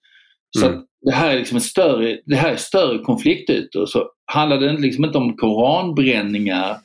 [0.57, 0.73] mm.
[0.73, 3.85] så att det här är liksom en större, det här är större konfliktytor.
[3.85, 6.77] Så handlar det liksom inte om koranbränningar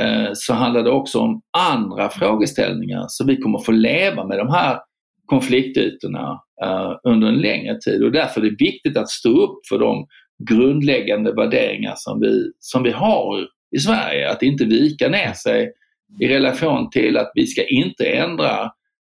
[0.00, 3.04] uh, så handlar det också om andra frågeställningar.
[3.08, 4.78] Så vi kommer få leva med de här
[5.26, 9.78] konfliktytorna uh, under en längre tid och därför är det viktigt att stå upp för
[9.78, 10.06] de
[10.48, 14.30] grundläggande värderingar som vi, som vi har i Sverige.
[14.30, 15.72] Att inte vika ner sig
[16.20, 18.62] i relation till att vi ska inte ändra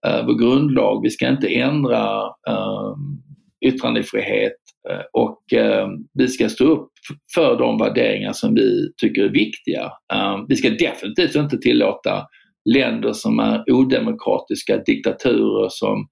[0.07, 2.94] uh, vår grundlag, vi ska inte ändra uh,
[3.66, 4.57] yttrandefrihet
[4.90, 6.88] uh, och uh, vi ska stå upp
[7.35, 9.90] för de värderingar som vi tycker är viktiga.
[10.49, 12.27] vi ska definitivt inte tillåta
[12.66, 16.09] länder som är odemokratiska diktaturer som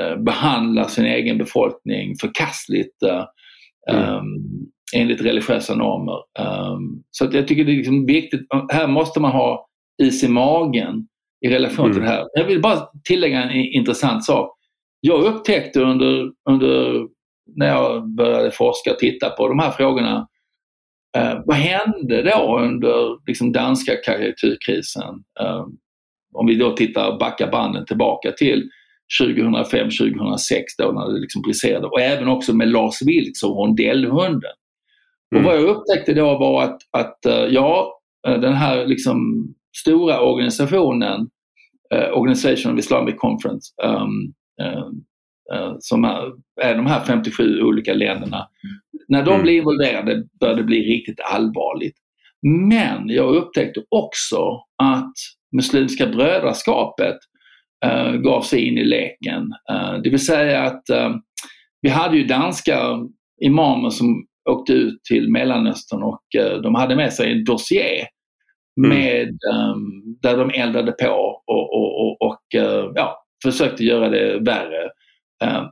[0.00, 3.24] eh, behandlar sin egen befolkning förkastligt eh,
[3.90, 4.14] mm.
[4.14, 4.26] um,
[4.96, 6.18] enligt religiösa normer.
[6.38, 8.40] Um, så jag tycker det är liksom viktigt,
[8.72, 9.66] här måste man ha
[10.02, 11.08] is i magen
[11.46, 11.92] i relation mm.
[11.92, 12.24] till det här.
[12.32, 14.58] Jag vill bara tillägga en intressant sak.
[15.00, 17.06] Jag upptäckte under, under
[17.56, 20.26] när jag började forska och titta på de här frågorna
[21.16, 25.14] Eh, vad hände då under liksom, danska karikatyrkrisen?
[25.40, 25.66] Eh,
[26.34, 28.68] om vi då tittar, backar banden tillbaka till
[29.22, 30.36] 2005-2006
[30.78, 34.50] då när det liksom briserade och även också med Lars Vilks och rondellhunden.
[35.34, 35.46] Mm.
[35.46, 40.20] Och vad jag upptäckte då var att, att eh, ja, eh, den här liksom stora
[40.20, 41.20] organisationen
[41.94, 44.88] uh, Organization of Islamic Conference um, uh,
[45.54, 48.48] uh, som är, är de här 57 olika länderna.
[49.08, 49.42] När de mm.
[49.42, 51.96] blir involverade bör det bli riktigt allvarligt.
[52.42, 54.38] Men jag upptäckte också
[54.82, 55.12] att
[55.56, 57.16] Muslimska brödraskapet
[57.86, 59.42] uh, gav sig in i leken.
[59.72, 60.82] Uh, det vill säga att
[61.80, 62.78] vi hade ju danska
[63.42, 66.22] imamer som åkte ut till Mellanöstern och
[66.62, 68.06] de hade med sig en dossier mm.
[68.76, 72.42] Med, um, där de eldade på och, och, och, och
[72.94, 74.90] ja, försökte göra det värre.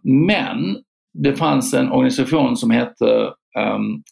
[0.03, 0.77] men
[1.15, 4.03] det fanns en organisation som hette um,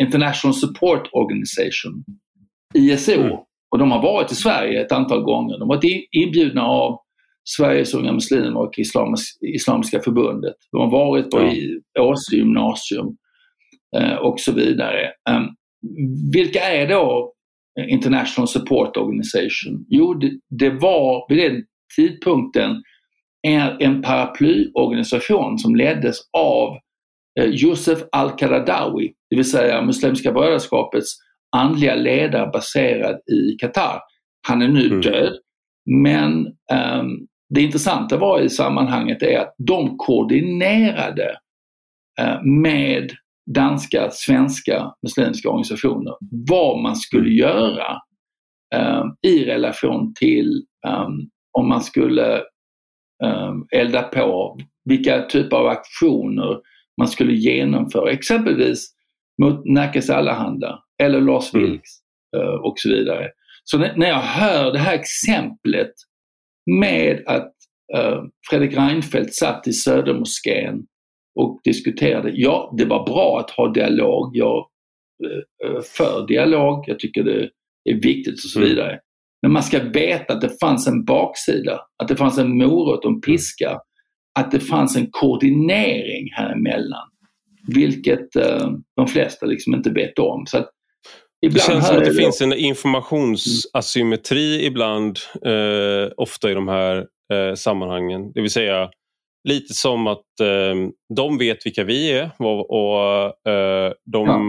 [0.00, 2.04] International Support Organization,
[2.74, 3.12] ISO.
[3.12, 3.36] Mm.
[3.70, 5.58] Och de har varit i Sverige ett antal gånger.
[5.58, 6.98] De har varit inbjudna av
[7.44, 8.74] Sveriges unga muslimer och
[9.40, 10.54] Islamiska förbundet.
[10.72, 11.52] De har varit på
[11.92, 12.02] ja.
[12.02, 13.16] Åse gymnasium
[13.96, 15.10] eh, och så vidare.
[15.30, 15.48] Um,
[16.32, 17.32] vilka är då
[17.88, 19.86] International Support Organization?
[19.88, 21.64] Jo, det, det var vid den
[21.96, 22.82] tidpunkten
[23.42, 26.76] en, en paraplyorganisation som leddes av
[27.40, 31.16] eh, Josef al-Qaradawi, det vill säga Muslimska brödraskapets
[31.56, 34.00] andliga ledare baserad i Qatar.
[34.48, 35.00] Han är nu mm.
[35.00, 35.32] död.
[35.90, 41.36] Men um, det intressanta var i sammanhanget är att de koordinerade
[42.20, 43.12] uh, med
[43.54, 46.14] danska, svenska muslimska organisationer
[46.46, 47.98] vad man skulle göra
[48.74, 52.42] um, i relation till um, om man skulle
[53.24, 56.60] um, elda på, vilka typer av aktioner
[56.98, 58.10] man skulle genomföra.
[58.10, 58.94] Exempelvis
[59.42, 61.70] mot Nerikes Allehanda eller Lars mm.
[61.70, 61.90] Vilks
[62.36, 62.60] mm.
[62.60, 63.30] och så vidare.
[63.64, 65.92] Så när jag hör det här exemplet
[66.80, 67.52] med att
[67.96, 70.86] uh, Fredrik Reinfeldt satt i Södermoskén
[71.40, 72.30] och diskuterade.
[72.34, 74.36] Ja, det var bra att ha dialog.
[74.36, 74.66] Jag
[75.66, 76.84] uh, för dialog.
[76.86, 77.48] Jag tycker det
[77.90, 78.70] är viktigt och så mm.
[78.70, 78.98] vidare.
[79.42, 83.10] Men man ska veta att det fanns en baksida, att det fanns en morot och
[83.10, 83.80] en piska.
[84.38, 87.08] Att det fanns en koordinering här emellan.
[87.74, 90.46] Vilket eh, de flesta liksom inte vet om.
[90.46, 90.70] Så att
[91.40, 94.66] det känns som att det, det finns en informationsasymmetri mm.
[94.66, 98.32] ibland, eh, ofta i de här eh, sammanhangen.
[98.32, 98.90] Det vill säga
[99.44, 100.74] lite som att eh,
[101.16, 104.40] de vet vilka vi är och, och eh, de, ja.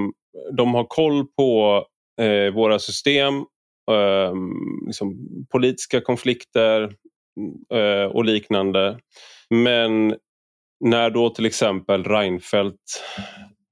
[0.58, 1.84] de har koll på
[2.22, 3.36] eh, våra system,
[3.92, 4.34] eh,
[4.86, 5.18] liksom
[5.52, 6.96] politiska konflikter
[8.12, 9.00] och liknande.
[9.50, 10.16] Men
[10.80, 13.04] när då till exempel Reinfeldt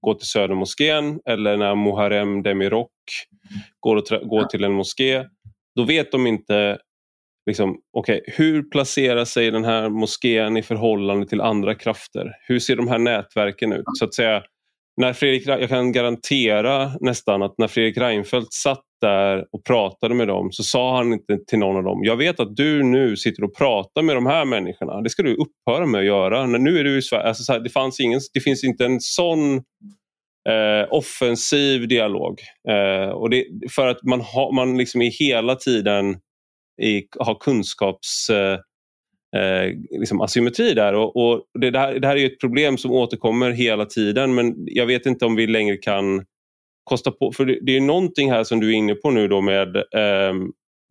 [0.02, 2.92] går till Södermoskén eller när Muharrem Demirok
[3.80, 5.26] går, och går till en moské.
[5.76, 6.78] Då vet de inte
[7.52, 12.32] liksom, okay, hur placerar sig den här moskén i förhållande till andra krafter?
[12.48, 13.84] Hur ser de här nätverken ut?
[14.00, 14.44] Så att säga,
[15.02, 20.28] när Fredrik, jag kan garantera nästan att när Fredrik Reinfeldt satt där och pratade med
[20.28, 23.44] dem så sa han inte till någon av dem, jag vet att du nu sitter
[23.44, 26.46] och pratar med de här människorna, det ska du upphöra med att göra.
[26.46, 27.24] Nu är du i Sverige.
[27.24, 29.56] Alltså, det, fanns ingen, det finns inte en sån
[30.50, 32.40] eh, offensiv dialog.
[32.70, 36.18] Eh, och det, för att man, ha, man liksom är hela tiden
[36.82, 38.30] i, har kunskaps...
[38.30, 38.60] Eh,
[39.36, 40.94] eh, liksom asymmetri där.
[40.94, 44.86] Och, och det, där, det här är ett problem som återkommer hela tiden men jag
[44.86, 46.26] vet inte om vi längre kan
[46.84, 49.42] kosta på, för det, det är någonting här som du är inne på nu då
[49.42, 50.34] med eh,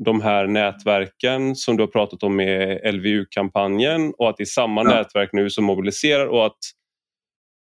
[0.04, 4.82] de här nätverken som du har pratat om med LVU-kampanjen och att det är samma
[4.82, 4.88] ja.
[4.88, 6.58] nätverk nu som mobiliserar och att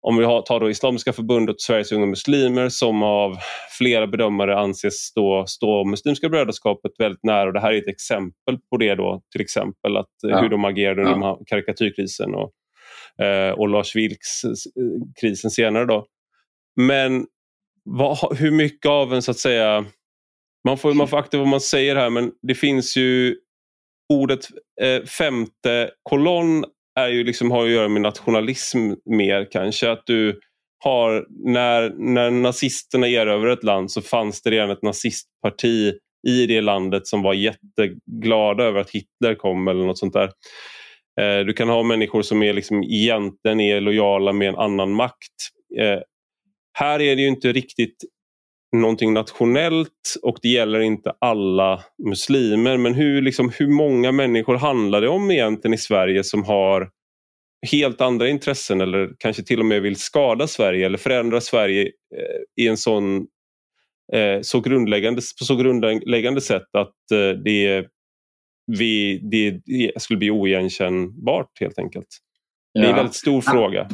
[0.01, 3.37] om vi tar då Islamiska förbundet och Sveriges unga muslimer som av
[3.77, 7.47] flera bedömare anses då stå Muslimska brödraskapet väldigt nära.
[7.47, 8.95] Och det här är ett exempel på det.
[8.95, 10.41] då, Till exempel att, ja.
[10.41, 11.39] hur de agerade under ja.
[11.45, 12.51] karikatyrkrisen och,
[13.25, 14.43] eh, och Lars Vilks
[15.23, 15.85] eh, senare.
[15.85, 16.05] Då.
[16.75, 17.25] Men
[17.83, 19.85] vad, hur mycket av en så att säga...
[20.67, 23.35] Man får, man får akta vad man säger här men det finns ju
[24.13, 24.39] ordet
[24.81, 26.65] eh, femte kolonn
[26.99, 29.91] är ju liksom, har att göra med nationalism mer kanske.
[29.91, 30.39] Att du
[30.83, 35.93] har, när, när nazisterna erövrade ett land så fanns det redan ett nazistparti
[36.27, 40.31] i det landet som var jätteglada över att Hitler kom eller något sånt där.
[41.21, 45.33] Eh, du kan ha människor som är liksom egentligen är lojala med en annan makt.
[45.77, 45.99] Eh,
[46.73, 48.03] här är det ju inte riktigt
[48.75, 52.77] någonting nationellt och det gäller inte alla muslimer.
[52.77, 56.89] Men hur, liksom, hur många människor handlar det om egentligen i Sverige som har
[57.71, 62.63] helt andra intressen eller kanske till och med vill skada Sverige eller förändra Sverige eh,
[62.63, 63.27] i en sån
[64.13, 67.85] eh, så grundläggande, på så grundläggande sätt att eh, det,
[68.77, 69.19] vi,
[69.65, 72.07] det skulle bli oigenkännbart helt enkelt.
[72.73, 73.51] Det är en väldigt stor ja.
[73.51, 73.89] fråga.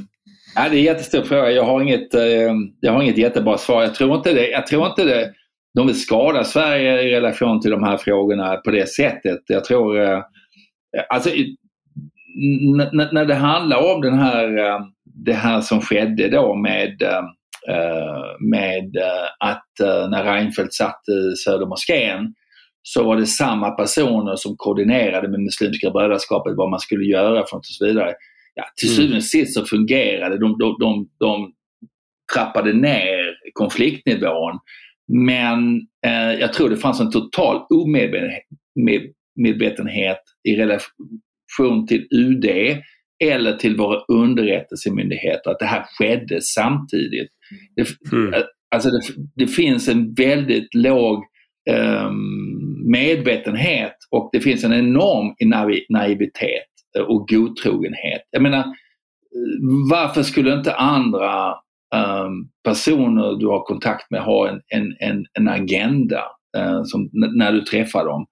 [0.56, 1.52] Ja, det är en jättestor fråga.
[1.52, 3.84] Jag har inget, eh, jag har inget jättebra svar.
[3.84, 4.50] Jag tror inte det.
[4.50, 5.34] Jag tror inte det.
[5.74, 9.40] De vill skada Sverige i relation till de här frågorna på det sättet.
[9.48, 10.02] Jag tror...
[10.02, 10.20] Eh,
[11.10, 11.30] alltså,
[13.12, 14.80] när det handlar om den här, eh,
[15.26, 17.04] det här som skedde då med,
[18.40, 18.98] med
[19.40, 19.68] att
[20.10, 22.34] när Reinfeldt satt i Södermoskén
[22.84, 27.58] så var det samma personer som koordinerade med Muslimska brödraskapet vad man skulle göra för
[27.58, 28.14] och så vidare
[28.56, 28.96] ja, till mm.
[28.96, 31.54] syvende och sist så fungerade de, de, de, de
[32.34, 34.60] trappade ner konfliktnivån.
[35.08, 42.46] Men eh, jag tror det fanns en total omedvetenhet i relation till UD
[43.24, 47.30] eller till våra underrättelsemyndigheter att det här skedde samtidigt.
[47.76, 48.34] Det, mm.
[48.34, 48.44] Eh,
[48.76, 49.02] alltså det,
[49.36, 51.24] det, finns en väldigt låg
[51.72, 55.36] um, medvetenhet och det finns en enorm
[55.90, 58.22] naivitet och godtrogenhet.
[58.32, 58.66] Jag menar,
[59.92, 61.50] varför skulle inte andra
[61.96, 66.24] um, personer du har kontakt med ha en, en, en, en agenda
[66.58, 68.26] uh, som, när du träffar dem?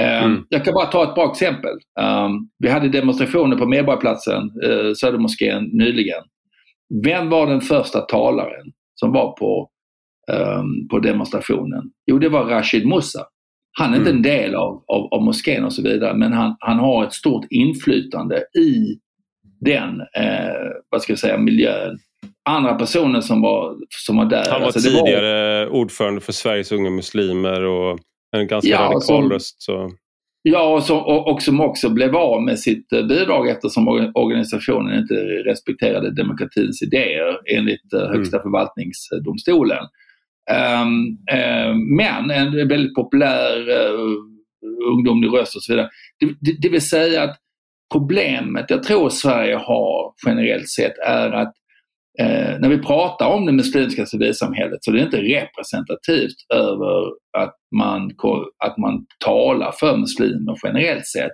[0.00, 0.46] Um, mm.
[0.48, 1.74] Jag kan bara ta ett bra exempel.
[2.00, 6.22] Um, vi hade demonstrationer på Medborgarplatsen, uh, Södermoskén, nyligen.
[7.04, 9.70] Vem var den första talaren som var på,
[10.32, 11.82] um, på demonstrationen?
[12.06, 13.24] Jo, det var Rashid Musa.
[13.78, 14.22] Han är inte en mm.
[14.22, 18.36] del av, av, av moskén och så vidare men han, han har ett stort inflytande
[18.58, 18.98] i
[19.60, 21.98] den, eh, vad ska jag säga, miljön
[22.44, 24.50] andra personer som var, som var där.
[24.50, 25.72] Han var alltså, tidigare var...
[25.72, 27.98] ordförande för Sveriges unga muslimer och
[28.36, 29.62] en ganska ja, radikal som, röst.
[29.62, 29.90] Så.
[30.42, 34.98] Ja, och, så, och, och, som också blev av med sitt eh, bidrag eftersom organisationen
[34.98, 35.14] inte
[35.44, 38.42] respekterade demokratins idéer enligt eh, Högsta mm.
[38.42, 39.84] förvaltningsdomstolen.
[40.50, 45.88] Um, um, men en väldigt populär eh, uh, ungdomlig röst och så vidare.
[46.20, 47.36] Det, det, det vill säga att
[47.92, 51.52] problemet jag tror Sverige har generellt sett är att
[52.20, 57.06] eh, när vi pratar om det muslimska civilsamhället så är det inte representativt över
[57.38, 58.10] att man,
[58.64, 61.32] att man talar för muslimer generellt sett.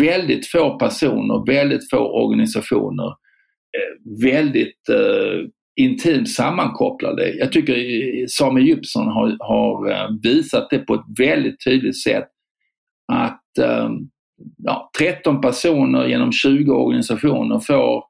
[0.00, 3.08] Väldigt få personer, väldigt få organisationer,
[3.76, 5.48] eh, väldigt eh,
[5.78, 7.34] intimt sammankopplade.
[7.34, 7.74] Jag tycker
[8.26, 12.28] Sami Djupsson har, har eh, visat det på ett väldigt tydligt sätt
[13.12, 13.88] att eh,
[14.56, 18.04] ja, 13 personer genom 20 organisationer får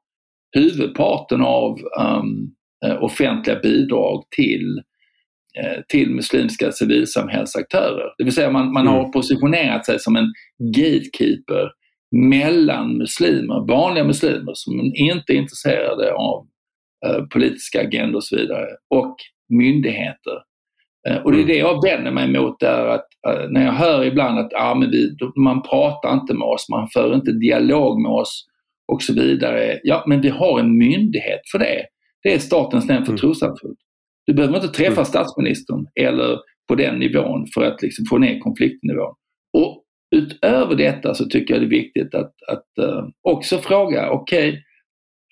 [0.55, 2.51] huvudparten av um,
[3.01, 4.81] offentliga bidrag till,
[5.59, 8.13] uh, till muslimska civilsamhällsaktörer.
[8.17, 9.11] Det vill säga man, man har mm.
[9.11, 10.33] positionerat sig som en
[10.75, 11.71] gatekeeper
[12.11, 16.47] mellan muslimer, vanliga muslimer som inte är intresserade av
[17.33, 19.15] politiska agendor och så vidare, och
[19.49, 20.43] myndigheter.
[21.09, 21.47] Uh, och det är mm.
[21.47, 23.05] det jag vänder mig emot där att
[23.49, 27.13] när jag hör ibland att ah, men vi, man pratar inte med oss, man för
[27.13, 28.45] inte dialog med oss
[28.91, 29.79] och så vidare.
[29.83, 31.85] Ja, men vi har en myndighet för det.
[32.23, 33.19] Det är Statens nämnd för mm.
[33.19, 33.77] trossamfund.
[34.25, 35.05] Du behöver inte träffa mm.
[35.05, 39.15] statsministern eller på den nivån för att liksom få ner konfliktnivån.
[39.57, 39.83] Och
[40.15, 44.61] utöver detta så tycker jag det är viktigt att, att uh, också fråga, okej, okay,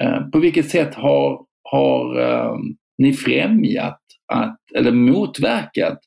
[0.04, 2.58] uh, eh, på vilket sätt har, har uh,
[2.98, 4.00] ni främjat
[4.34, 6.00] att, eller motverkat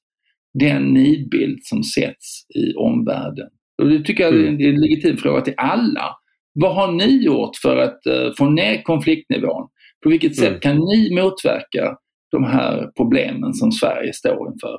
[0.58, 3.48] den nidbild som sätts i omvärlden?
[3.82, 6.16] Och det tycker jag är en, en legitim fråga till alla.
[6.52, 9.68] Vad har ni gjort för att uh, få ner konfliktnivån?
[10.02, 10.60] På vilket sätt mm.
[10.60, 11.96] kan ni motverka
[12.30, 14.78] de här problemen som Sverige står inför?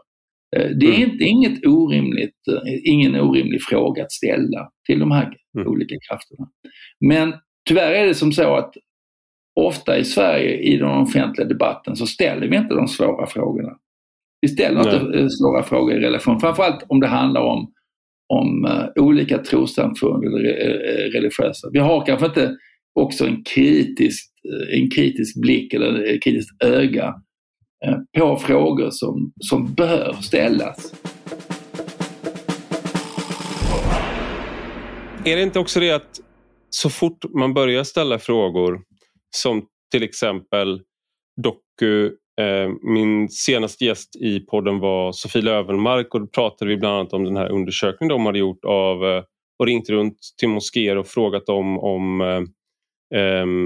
[0.58, 1.12] Uh, det är mm.
[1.12, 5.68] inte, inget orimligt, uh, ingen orimlig fråga att ställa till de här mm.
[5.68, 6.48] olika krafterna.
[7.06, 7.34] Men
[7.70, 8.74] tyvärr är det som så att
[9.56, 13.78] ofta i Sverige i den offentliga debatten så ställer vi inte de svåra frågorna.
[14.42, 14.96] Vi ställer Nej.
[14.96, 17.74] inte svåra frågor i relation, framförallt om det handlar om
[18.34, 21.70] om uh, olika trossamfund eller uh, religiösa.
[21.74, 22.56] Vi har kanske inte
[23.00, 24.32] också en kritisk,
[24.74, 27.14] en kritisk blick eller ett kritiskt öga
[28.18, 30.94] på frågor som, som bör ställas.
[35.26, 36.20] Är det inte också det att
[36.70, 38.82] så fort man börjar ställa frågor
[39.36, 40.82] som till exempel
[41.42, 42.12] doku
[42.42, 47.14] Eh, min senaste gäst i podden var Sofie Lövenmark och då pratade vi bland annat
[47.14, 49.24] om den här undersökningen de hade gjort av eh,
[49.60, 52.42] och ringt runt till moskéer och frågat dem om eh,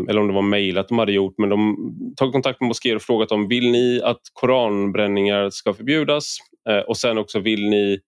[0.10, 1.78] eller om det var mejlat de hade gjort, men de
[2.18, 6.38] tagit kontakt med moskéer och frågat om vill ni att koranbränningar ska förbjudas?
[6.70, 8.00] Eh, och sen också vill ni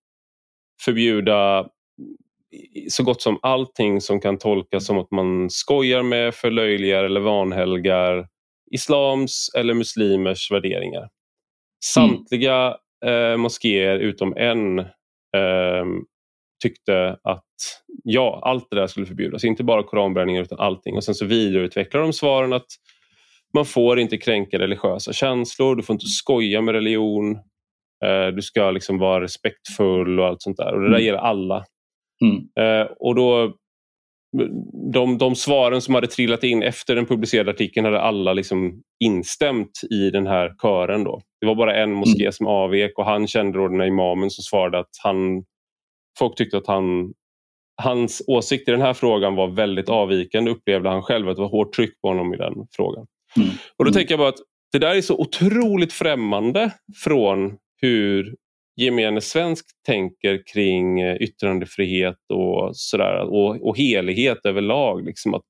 [0.85, 1.67] förbjuda
[2.89, 8.27] så gott som allting som kan tolkas som att man skojar med, förlöjligar eller vanhelgar
[8.71, 11.09] islams eller muslimers värderingar.
[11.85, 13.31] Samtliga mm.
[13.31, 15.85] eh, moskéer utom en eh,
[16.63, 17.43] tyckte att
[18.03, 19.43] ja, allt det där skulle förbjudas.
[19.43, 20.95] Inte bara koranbränningar utan allting.
[20.95, 22.67] Och sen så vidareutvecklar de svaren att
[23.53, 27.31] man får inte kränka religiösa känslor, du får inte skoja med religion,
[28.05, 30.73] eh, du ska liksom vara respektfull och allt sånt där.
[30.73, 31.05] Och det där mm.
[31.05, 31.65] gäller alla.
[32.21, 32.47] Mm.
[32.59, 33.53] Eh, och då
[34.93, 39.81] de, de svaren som hade trillat in efter den publicerade artikeln hade alla liksom instämt
[39.89, 41.03] i den här kören.
[41.03, 41.21] Då.
[41.41, 42.31] Det var bara en moské mm.
[42.31, 45.43] som avvek och han kände då den här imamen som svarade att han,
[46.19, 47.13] folk tyckte att han,
[47.81, 51.49] hans åsikt i den här frågan var väldigt avvikande upplevde han själv att det var
[51.49, 53.05] hårt tryck på honom i den frågan.
[53.37, 53.49] Mm.
[53.49, 53.93] Och Då mm.
[53.93, 54.41] tänker jag bara att
[54.71, 56.71] det där är så otroligt främmande
[57.03, 58.35] från hur
[58.77, 65.05] gemene svensk tänker kring eh, yttrandefrihet och sådär och, och helighet överlag.
[65.05, 65.49] Liksom att,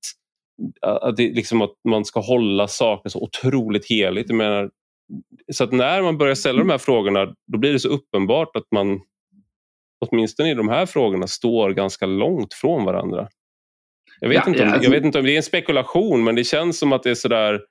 [0.82, 4.30] att, det, liksom att man ska hålla saker så otroligt heligt.
[4.30, 4.70] Jag menar,
[5.54, 8.68] så att när man börjar ställa de här frågorna då blir det så uppenbart att
[8.72, 9.02] man
[10.06, 13.28] åtminstone i de här frågorna står ganska långt från varandra.
[14.20, 14.84] Jag vet, ja, inte, om, alltså...
[14.84, 17.16] jag vet inte om det är en spekulation men det känns som att det är
[17.16, 17.62] sådär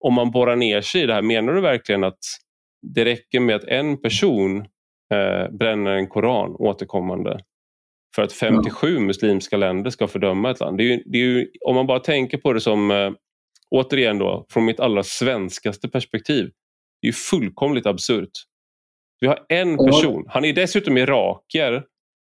[0.00, 2.18] om man borrar ner sig i det här, menar du verkligen att
[2.94, 4.66] det räcker med att en person
[5.12, 7.40] eh, bränner en koran återkommande
[8.14, 9.00] för att 57 ja.
[9.00, 10.78] muslimska länder ska fördöma ett land.
[10.78, 13.10] Det är ju, det är ju, om man bara tänker på det som, eh,
[13.70, 16.50] återigen då, från mitt allra svenskaste perspektiv,
[17.02, 18.30] det är ju fullkomligt absurt.
[19.20, 21.84] Vi har en person, han är dessutom iraker,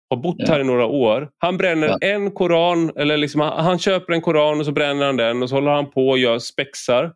[0.09, 0.45] har bott ja.
[0.47, 1.29] här i några år.
[1.37, 1.97] Han bränner ja.
[2.01, 5.49] en koran, eller liksom, han, han, köper en koran och så bränner han den och
[5.49, 7.13] så håller han på och gör spexar.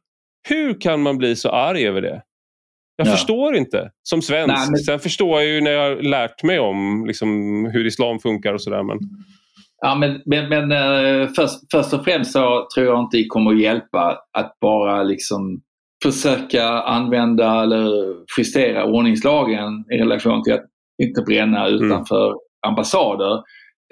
[0.49, 2.22] hur kan man bli så arg över det?
[2.95, 3.11] Jag ja.
[3.11, 4.47] förstår inte som svensk.
[4.47, 4.77] Nej, men...
[4.77, 7.29] Sen förstår jag ju när jag har lärt mig om liksom,
[7.73, 8.83] hur islam funkar och sådär.
[8.83, 8.97] Men...
[9.81, 13.51] Ja, men, men, men uh, först, först och främst så tror jag inte det kommer
[13.51, 15.61] att hjälpa att bara liksom
[16.03, 17.89] försöka använda eller
[18.37, 20.65] justera ordningslagen i relation till att
[21.03, 21.83] inte bränna mm.
[21.83, 22.37] utanför mm.
[22.67, 23.33] ambassader.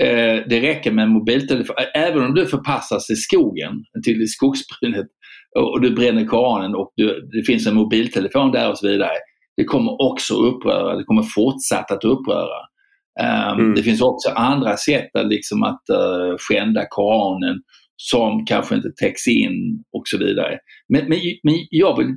[0.03, 1.75] Eh, det räcker med en mobiltelefon.
[1.95, 3.71] Även om du förpassas till skogen,
[4.03, 5.07] till skogsbrynet
[5.59, 9.17] och du bränner Koranen och du, det finns en mobiltelefon där och så vidare.
[9.57, 12.57] Det kommer också uppröra, det kommer fortsatt att uppröra.
[13.21, 13.75] Um, mm.
[13.75, 17.61] Det finns också andra sätt liksom att uh, skända Koranen
[17.95, 20.59] som kanske inte täcks in och så vidare.
[20.89, 22.07] Men, men, men jag vill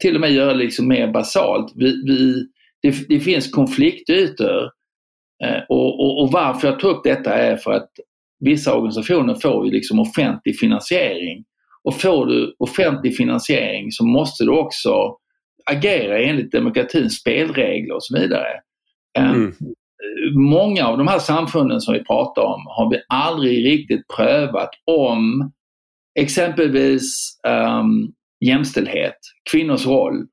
[0.00, 1.72] till och med göra det liksom mer basalt.
[1.76, 2.46] Vi, vi,
[2.82, 4.62] det, det finns konfliktytor
[5.44, 7.90] uh, och, och, och, varför jag tar upp detta är för att
[8.44, 11.44] vissa organisationer får ju liksom offentlig finansiering
[11.84, 15.16] och får du offentlig finansiering så måste du också
[15.70, 18.48] agera enligt demokratins spelregler och så vidare.
[19.18, 19.54] Ehm, mm.
[20.34, 25.52] Många av de här samfunden som vi pratar om har vi aldrig riktigt prövat om
[26.20, 28.12] exempelvis um,
[28.44, 29.16] jämställdhet,
[29.50, 30.26] kvinnors roll.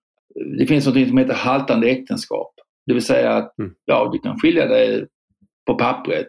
[0.59, 2.53] Det finns något som heter haltande äktenskap.
[2.85, 3.71] Det vill säga att mm.
[3.85, 5.07] ja, du kan skilja dig
[5.65, 6.27] på pappret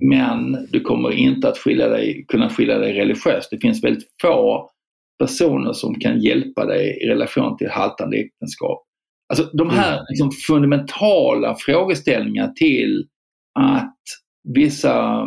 [0.00, 3.50] men du kommer inte att skilja dig, kunna skilja dig religiöst.
[3.50, 4.70] Det finns väldigt få
[5.18, 8.84] personer som kan hjälpa dig i relation till haltande äktenskap.
[9.28, 10.04] Alltså de här mm.
[10.08, 13.06] liksom, fundamentala frågeställningarna till
[13.60, 13.96] att
[14.54, 15.26] vissa,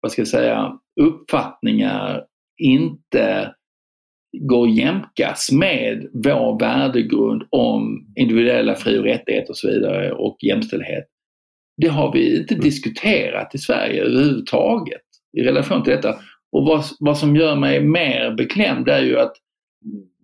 [0.00, 2.24] vad ska jag säga, uppfattningar
[2.62, 3.54] inte
[4.40, 10.36] går att jämkas med vår värdegrund om individuella fri och rättigheter och så vidare och
[10.42, 11.04] jämställdhet.
[11.78, 12.64] Det har vi inte mm.
[12.64, 15.02] diskuterat i Sverige överhuvudtaget
[15.38, 16.14] i relation till detta.
[16.52, 19.32] Och vad, vad som gör mig mer beklämd är ju att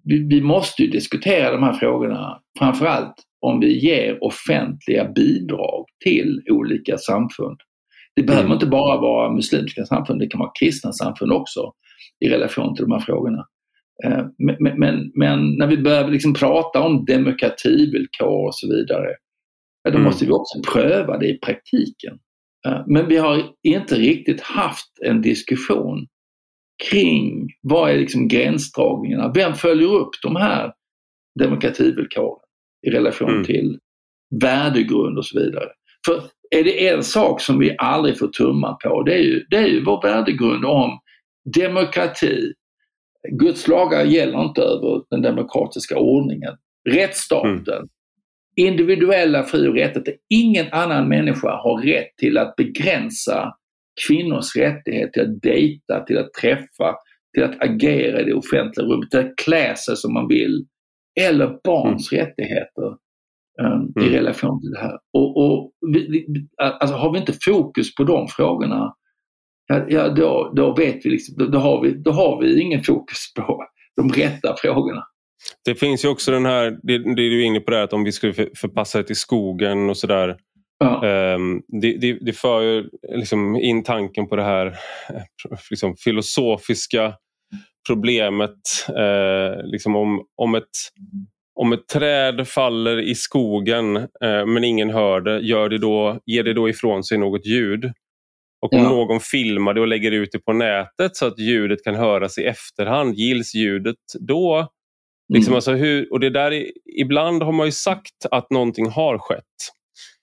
[0.05, 6.99] vi, vi måste diskutera de här frågorna framförallt om vi ger offentliga bidrag till olika
[6.99, 7.57] samfund.
[8.17, 8.55] Det behöver mm.
[8.55, 11.73] inte bara vara muslimska samfund, det kan vara kristna samfund också
[12.21, 13.47] i relation till de här frågorna.
[14.05, 19.09] Eh, men, men, men när vi börjar liksom prata om demokrativillkor och så vidare
[19.85, 20.03] ja, då mm.
[20.03, 22.19] måste vi också pröva det i praktiken.
[22.87, 26.07] Men vi har inte riktigt haft en diskussion
[26.91, 29.33] kring vad är liksom gränsdragningarna?
[29.35, 30.73] Vem följer upp de här
[31.39, 32.41] demokrativillkoren
[32.87, 33.45] i relation mm.
[33.45, 33.79] till
[34.41, 35.69] värdegrund och så vidare?
[36.07, 39.57] För är det en sak som vi aldrig får tumma på, det är ju, det
[39.57, 40.99] är ju vår värdegrund om
[41.55, 42.53] demokrati.
[43.31, 46.53] Guds lagar gäller inte över den demokratiska ordningen.
[46.89, 47.89] Rättsstaten, mm
[48.57, 50.15] individuella fri och rättigheter.
[50.31, 53.53] Ingen annan människa har rätt till att begränsa
[54.09, 56.95] kvinnors rättighet till att dejta, till att träffa,
[57.35, 60.67] till att agera i det offentliga rummet, till att klä sig som man vill.
[61.21, 62.25] Eller barns mm.
[62.25, 62.87] rättigheter
[63.63, 64.09] um, mm.
[64.09, 64.99] i relation till det här.
[65.13, 66.27] Och, och vi,
[66.59, 68.95] alltså, har vi inte fokus på de frågorna,
[69.89, 73.33] ja, då, då vet vi liksom, då, då, har vi, då har vi ingen fokus
[73.37, 73.65] på
[73.97, 75.03] de rätta frågorna.
[75.65, 78.05] Det finns ju också den här, det, det är du inne på det att om
[78.05, 80.37] vi skulle förpassa det till skogen och sådär.
[80.79, 81.35] Ja.
[81.35, 87.15] Um, det, det, det, för ju liksom in tanken på det här eh, liksom filosofiska
[87.89, 88.59] problemet.
[88.89, 90.65] Uh, liksom om, om, ett,
[91.55, 96.43] om ett träd faller i skogen uh, men ingen hör det, gör det då, ger
[96.43, 97.93] det då ifrån sig något ljud?
[98.65, 98.89] Och om ja.
[98.89, 102.45] någon filmar det och lägger ut det på nätet så att ljudet kan höras i
[102.45, 104.69] efterhand, gills ljudet då?
[105.29, 105.57] Liksom, mm.
[105.57, 106.71] alltså hur, och det där är,
[107.01, 109.45] ibland har man ju sagt att någonting har skett.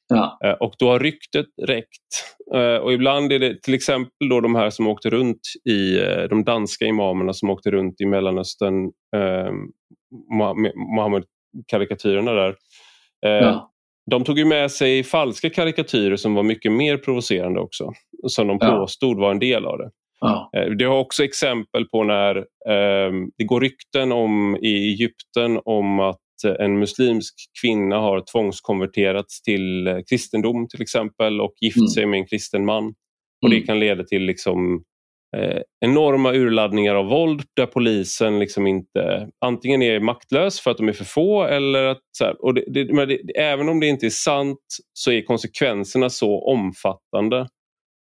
[0.08, 0.40] Ja.
[0.46, 2.36] Eh, och då har ryktet räckt.
[2.56, 6.24] Eh, och ibland är det till exempel då de här som åkte runt i eh,
[6.30, 8.86] de danska imamerna som åkte runt i Mellanöstern,
[9.16, 9.52] eh,
[10.96, 12.56] Mohammed-karikatyrerna där.
[13.22, 13.72] Ja.
[14.12, 17.92] De tog ju med sig falska karikatyrer som var mycket mer provocerande också.
[18.28, 18.78] Som de ja.
[18.78, 19.90] påstod var en del av det.
[20.22, 20.50] Ja.
[20.58, 26.00] Eh, det har också exempel på när eh, det går rykten om i Egypten om
[26.00, 26.18] att
[26.60, 31.88] en muslimsk kvinna har tvångskonverterats till eh, kristendom till exempel och gift mm.
[31.88, 32.94] sig med en kristen man.
[33.44, 33.68] Och Det mm.
[33.68, 34.84] kan leda till liksom,
[35.38, 40.90] eh, enorma urladdningar av våld där polisen liksom inte antingen är maktlös för att de
[40.90, 42.02] är för få eller att...
[42.18, 44.60] Så här, och det, det, det, även om det inte är sant
[44.94, 47.48] så är konsekvenserna så omfattande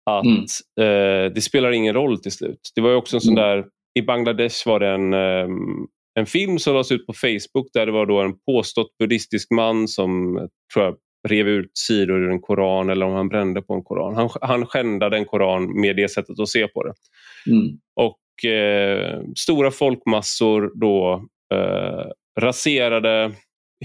[0.08, 0.44] att mm.
[0.80, 2.72] eh, det spelar ingen roll till slut.
[2.74, 3.44] Det var också en sån mm.
[3.44, 3.64] där,
[3.98, 5.48] i Bangladesh var det en, eh,
[6.18, 9.88] en film som lades ut på Facebook där det var då en påstått buddhistisk man
[9.88, 10.34] som
[10.74, 10.96] tror jag,
[11.28, 14.14] rev ut sidor ur en koran eller om han brände på en koran.
[14.14, 16.92] Han, han skändade en koran med det sättet att se på det.
[17.50, 17.78] Mm.
[17.96, 22.06] Och eh, stora folkmassor då eh,
[22.40, 23.32] raserade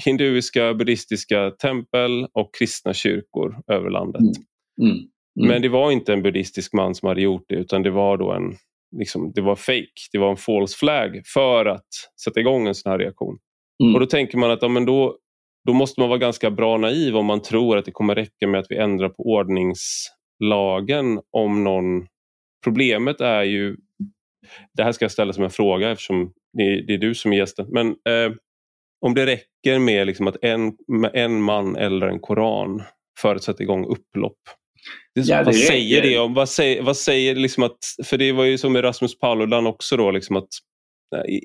[0.06, 4.22] hinduiska, buddhistiska tempel och kristna kyrkor över landet.
[4.22, 4.92] Mm.
[4.92, 5.04] Mm.
[5.40, 5.50] Mm.
[5.50, 8.32] Men det var inte en buddhistisk man som hade gjort det utan det var då
[8.32, 8.56] en
[8.98, 10.10] liksom, det var fake.
[10.12, 11.88] Det var en false flag för att
[12.24, 13.38] sätta igång en sån här reaktion.
[13.84, 13.96] Mm.
[13.96, 15.18] Och då tänker man att ja, men då,
[15.68, 18.60] då måste man vara ganska bra naiv om man tror att det kommer räcka med
[18.60, 22.08] att vi ändrar på ordningslagen om någon...
[22.64, 23.78] Problemet är ju...
[24.74, 27.34] Det här ska jag ställa som en fråga eftersom det är, det är du som
[27.34, 27.68] är gästen.
[27.70, 28.34] Men eh,
[29.06, 30.78] om det räcker med liksom att en,
[31.14, 32.84] en man eldar en koran
[33.20, 34.40] för att sätta igång upplopp.
[35.16, 38.44] Det, ja, vad säger det om, vad säger, vad säger liksom att, för det var
[38.44, 40.50] ju som med Rasmus Paludan också då, liksom att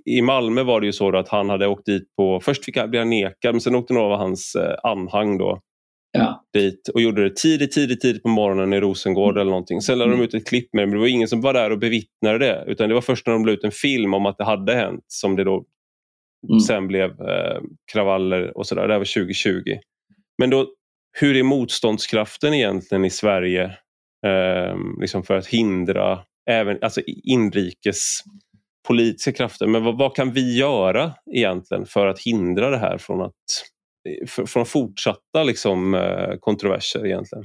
[0.04, 2.90] i Malmö var det ju så att han hade åkt dit på, först fick han
[2.90, 5.60] bli nekad men sen åkte några av hans eh, anhang då
[6.12, 6.44] ja.
[6.52, 9.40] dit och gjorde det tidigt, tidigt, tidigt på morgonen i Rosengård mm.
[9.40, 9.80] eller någonting.
[9.80, 11.70] Sen lade de ut ett klipp med det men det var ingen som var där
[11.70, 14.38] och bevittnade det utan det var först när de la ut en film om att
[14.38, 15.64] det hade hänt som det då
[16.48, 16.60] mm.
[16.60, 17.60] sen blev eh,
[17.92, 18.86] kravaller och sådär.
[18.86, 19.62] Det här var 2020.
[20.38, 20.66] Men då,
[21.12, 23.64] hur är motståndskraften egentligen i Sverige
[24.26, 26.18] eh, liksom för att hindra
[26.50, 28.18] även alltså inrikes
[28.88, 29.66] politiska krafter.
[29.66, 33.32] Men vad, vad, kan vi göra egentligen för att hindra det här från att
[34.08, 37.44] eh, för, från fortsatta liksom, eh, kontroverser egentligen?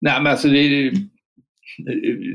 [0.00, 0.92] Nej, men alltså det,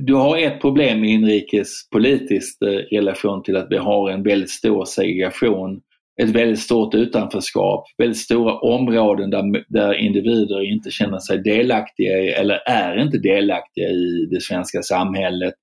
[0.01, 5.81] du har ett problem inrikespolitiskt i relation till att vi har en väldigt stor segregation,
[6.22, 12.55] ett väldigt stort utanförskap, väldigt stora områden där, där individer inte känner sig delaktiga eller
[12.68, 15.53] är inte delaktiga i det svenska samhället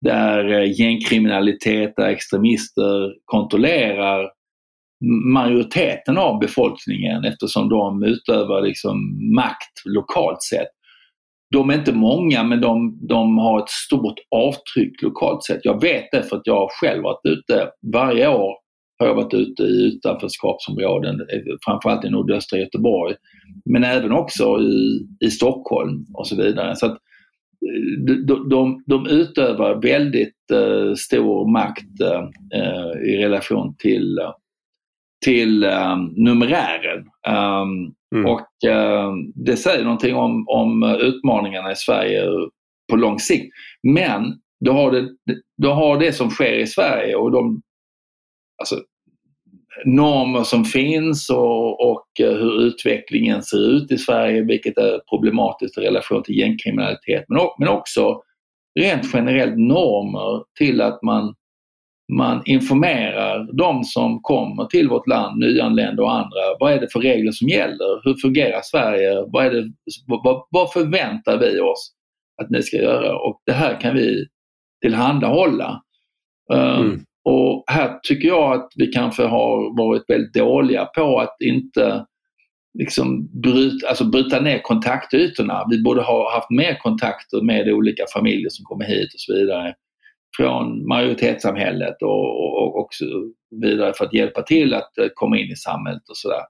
[0.00, 4.30] där eh, gängkriminalitet, där extremister kontrollerar
[5.32, 8.96] majoriteten av befolkningen eftersom de utövar liksom
[9.34, 10.68] makt lokalt sett.
[11.54, 15.60] De är inte många men de, de har ett stort avtryck lokalt sett.
[15.64, 17.68] Jag vet det för att jag själv varit ute.
[17.92, 18.54] Varje år
[19.00, 23.14] har jag varit ute i utanförskapsområden, eh, framförallt i nordöstra Göteborg.
[23.64, 26.76] Men även också i, i Stockholm och så vidare.
[26.76, 26.98] Så att
[28.26, 34.18] de, de, de utövar väldigt uh, stor makt uh, i relation till,
[35.24, 36.98] till um, numerären.
[37.28, 38.26] Um, mm.
[38.26, 38.48] Och
[39.34, 42.26] det säger någonting om, om utmaningarna i Sverige
[42.90, 43.54] på lång sikt.
[43.82, 45.08] Men du har det,
[45.56, 47.62] du har det som sker i Sverige och de,
[48.62, 48.76] alltså,
[49.84, 55.78] normer som finns och, och eh, hur utvecklingen ser ut i Sverige, vilket är problematiskt
[55.78, 57.24] i relation till gängkriminalitet.
[57.28, 58.22] Men, men också
[58.80, 61.34] rent generellt normer till att man,
[62.12, 66.40] man informerar de som kommer till vårt land, nyanlända och andra.
[66.60, 68.04] Vad är det för regler som gäller?
[68.04, 69.24] Hur fungerar Sverige?
[69.26, 69.64] Vad, är det,
[70.06, 71.92] vad, vad förväntar vi oss
[72.42, 73.16] att ni ska göra?
[73.16, 74.26] Och det här kan vi
[74.82, 75.82] tillhandahålla.
[76.52, 77.00] Ehm, mm.
[77.24, 82.06] Och här tycker jag att vi kanske har varit väldigt dåliga på att inte
[82.78, 85.66] liksom bryta, alltså bryta ner kontaktytorna.
[85.70, 89.74] Vi borde ha haft mer kontakter med olika familjer som kommer hit och så vidare
[90.36, 93.04] från majoritetssamhället och, och, och så
[93.60, 96.42] vidare för att hjälpa till att eh, komma in i samhället och sådär.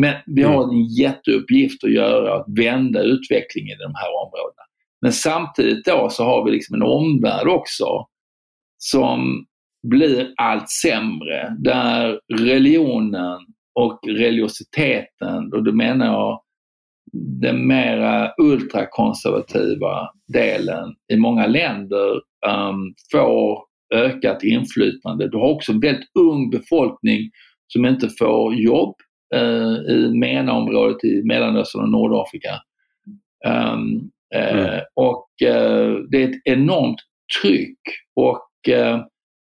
[0.00, 0.76] Men vi har mm.
[0.76, 4.62] en jätteuppgift att göra, att vända utvecklingen i de här områdena.
[5.00, 8.06] Men samtidigt då så har vi liksom en omvärld också
[8.78, 9.46] som
[9.84, 11.56] blir allt sämre.
[11.58, 13.38] Där religionen
[13.74, 16.40] och religiositeten, och då menar jag
[17.40, 22.12] den mera ultrakonservativa delen i många länder
[22.46, 23.58] um, får
[23.94, 25.28] ökat inflytande.
[25.28, 27.30] Du har också en väldigt ung befolkning
[27.72, 28.94] som inte får jobb
[29.36, 32.54] uh, i MENA-området i Mellanöstern och Nordafrika.
[33.46, 34.64] Um, mm.
[34.64, 37.00] uh, och uh, det är ett enormt
[37.42, 37.78] tryck
[38.16, 38.48] och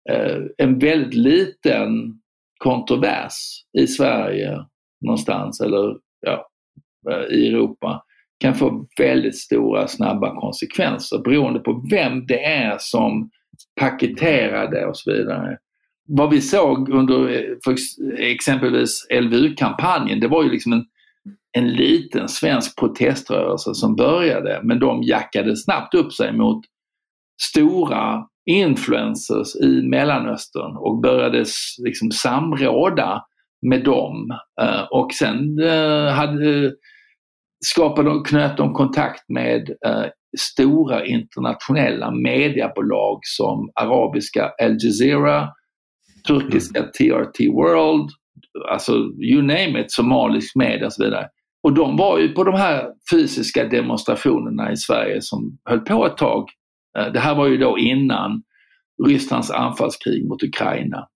[0.09, 2.19] Eh, en väldigt liten
[2.57, 4.65] kontrovers i Sverige
[5.01, 6.47] någonstans eller ja,
[7.11, 8.03] eh, i Europa
[8.39, 13.29] kan få väldigt stora snabba konsekvenser beroende på vem det är som
[13.79, 15.57] paketerar det och så vidare.
[16.07, 20.85] Vad vi såg under eh, exempelvis LVU-kampanjen, det var ju liksom en,
[21.57, 26.65] en liten svensk proteströrelse som började men de jackade snabbt upp sig mot
[27.41, 31.45] stora influencers i Mellanöstern och började
[31.85, 33.21] liksom samråda
[33.69, 34.31] med dem.
[34.61, 36.73] Eh, och sen eh, hade,
[37.65, 40.05] skapade de, knöt de kontakt med eh,
[40.37, 45.49] stora internationella mediebolag som arabiska Al Jazeera,
[46.27, 47.55] turkiska TRT mm.
[47.55, 48.09] World,
[48.71, 48.93] alltså
[49.31, 51.27] you name it, somalisk media och så vidare.
[51.63, 56.17] Och de var ju på de här fysiska demonstrationerna i Sverige som höll på ett
[56.17, 56.49] tag
[57.13, 58.43] det här var ju då innan
[59.07, 61.07] Rysslands anfallskrig mot Ukraina.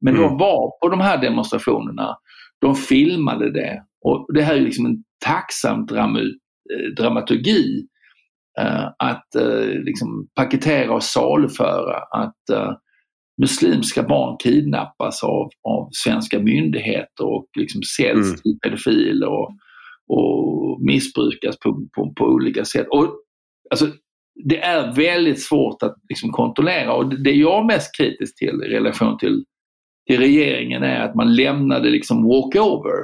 [0.00, 0.22] Men mm.
[0.22, 2.16] de var på de här demonstrationerna,
[2.60, 5.86] de filmade det och det här är liksom en tacksam
[6.96, 7.86] dramaturgi
[8.98, 9.26] att
[9.84, 12.70] liksom paketera och saluföra att
[13.40, 18.36] muslimska barn kidnappas av, av svenska myndigheter och liksom säljs mm.
[18.36, 19.50] till pedofiler och,
[20.08, 22.86] och missbrukas på, på, på, olika sätt.
[22.90, 23.20] Och,
[23.70, 23.86] alltså,
[24.34, 28.68] det är väldigt svårt att liksom, kontrollera och det jag är mest kritisk till i
[28.68, 29.44] relation till,
[30.06, 32.98] till regeringen är att man lämnade liksom walkover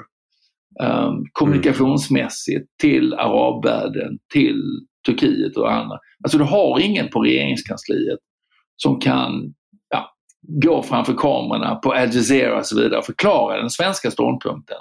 [0.82, 4.62] um, kommunikationsmässigt till arabvärlden, till
[5.06, 5.98] Turkiet och andra.
[6.24, 8.18] Alltså du har ingen på regeringskansliet
[8.76, 9.54] som kan
[10.48, 14.76] gå framför kamerorna på Al Jazeera och så vidare och förklara den svenska ståndpunkten.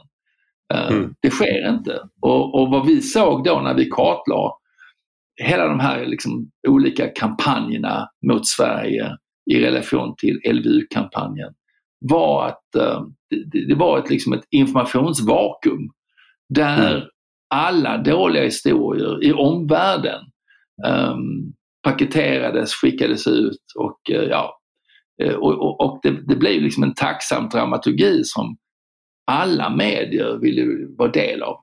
[0.73, 1.13] Eh, mm.
[1.21, 1.99] Det sker inte.
[2.21, 4.51] Och, och, vad vi såg då när vi kartlade
[5.43, 9.11] hela de här liksom olika kampanjerna mot Sverige
[9.51, 11.53] i relation till LVU-kampanjen
[11.99, 13.01] var att uh,
[13.67, 15.89] det, var ett, liksom ett informationsvakuum
[16.49, 17.07] där mm.
[17.49, 20.21] alla dåliga historier i omvärlden
[20.87, 24.57] um, paketerades, skickades ut och uh, ja,
[25.21, 28.57] Eh, och, och, och det, det, blev liksom en tacksam dramaturgi som
[29.31, 31.55] alla medier ville vara del av.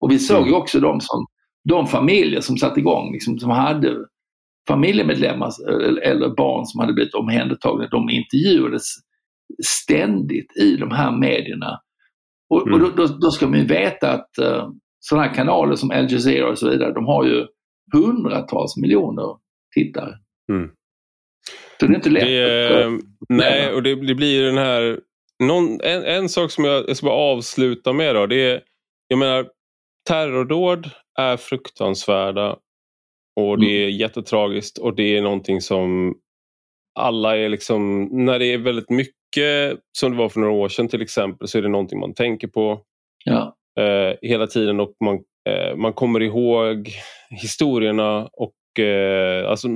[0.00, 0.60] Och vi såg ju mm.
[0.60, 1.26] också de, som,
[1.68, 3.96] de familjer som satte igång, liksom, som hade
[4.68, 5.50] familjemedlemmar
[6.02, 8.84] eller barn som hade blivit omhändertagna, de intervjuades
[9.64, 11.80] ständigt i de här medierna.
[12.50, 12.74] Och, mm.
[12.74, 14.68] och då, då, då, ska man ju veta att uh,
[15.00, 17.46] sådana kanaler som Al Jazeera och så vidare, de har ju
[17.92, 19.36] hundratals miljoner
[19.74, 20.14] tittare.
[20.52, 20.70] Mm.
[21.80, 22.24] Så det är inte lätt.
[22.24, 22.98] Det,
[23.28, 25.00] nej, och det, det blir den här...
[25.42, 28.62] Någon, en, en sak som jag, jag ska bara avsluta med då, det är,
[29.08, 29.46] jag menar,
[30.08, 32.56] terrordåd är fruktansvärda
[33.36, 33.84] och det mm.
[33.84, 36.14] är jättetragiskt och det är någonting som
[36.98, 40.88] alla är liksom, när det är väldigt mycket som det var för några år sedan
[40.88, 42.82] till exempel så är det någonting man tänker på
[43.24, 43.56] ja.
[43.80, 45.14] eh, hela tiden och man,
[45.48, 46.90] eh, man kommer ihåg
[47.30, 49.68] historierna och eh, alltså,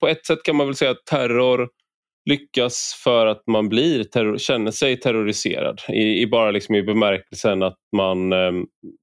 [0.00, 1.68] på ett sätt kan man väl säga att terror
[2.30, 7.62] lyckas för att man blir terror, känner sig terroriserad i, i bara liksom i bemärkelsen
[7.62, 8.52] att man, eh,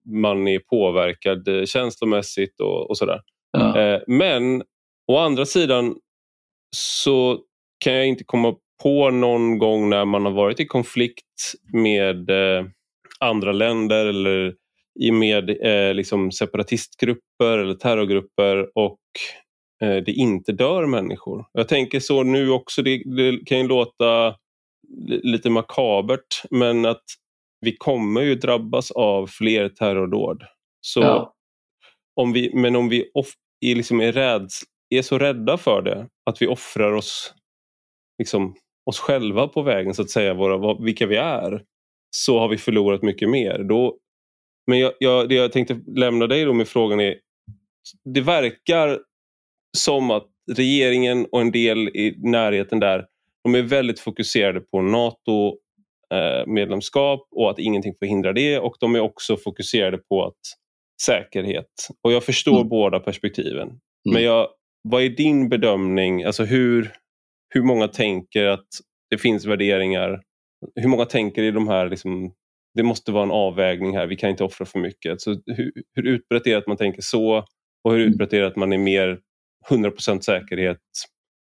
[0.05, 3.21] man är påverkad eh, känslomässigt och, och sådär.
[3.51, 3.79] Ja.
[3.79, 4.63] Eh, men
[5.11, 5.95] å andra sidan
[6.75, 7.39] så
[7.83, 12.65] kan jag inte komma på någon gång när man har varit i konflikt med eh,
[13.19, 14.55] andra länder eller
[15.11, 18.99] med eh, liksom separatistgrupper eller terrorgrupper och
[19.85, 21.45] det inte dör människor.
[21.53, 24.35] Jag tänker så nu också, det, det kan ju låta
[25.07, 27.03] lite makabert men att
[27.61, 30.43] vi kommer ju drabbas av fler terrordåd.
[30.81, 31.33] Så ja.
[32.15, 33.33] om vi, men om vi off,
[33.65, 37.33] är, liksom är, räds, är så rädda för det att vi offrar oss,
[38.17, 38.55] liksom,
[38.85, 41.63] oss själva på vägen så att säga, våra, vilka vi är,
[42.15, 43.63] så har vi förlorat mycket mer.
[43.63, 43.97] Då,
[44.67, 47.15] men jag, jag, det jag tänkte lämna dig då med frågan är,
[48.13, 48.99] det verkar
[49.77, 53.05] som att regeringen och en del i närheten där,
[53.43, 55.57] de är väldigt fokuserade på NATO
[56.13, 60.39] eh, medlemskap och att ingenting förhindrar det och de är också fokuserade på att
[61.05, 61.87] säkerhet.
[62.03, 62.69] Och jag förstår mm.
[62.69, 63.67] båda perspektiven.
[63.67, 63.79] Mm.
[64.13, 64.47] Men jag,
[64.83, 66.91] vad är din bedömning, alltså hur,
[67.49, 68.67] hur många tänker att
[69.09, 70.21] det finns värderingar,
[70.75, 72.33] hur många tänker i de här liksom,
[72.73, 75.21] det måste vara en avvägning här, vi kan inte offra för mycket.
[75.21, 77.45] Så hur, hur utbrett är det att man tänker så
[77.83, 78.11] och hur mm.
[78.11, 79.19] utbrett är det att man är mer
[79.69, 80.79] 100% säkerhet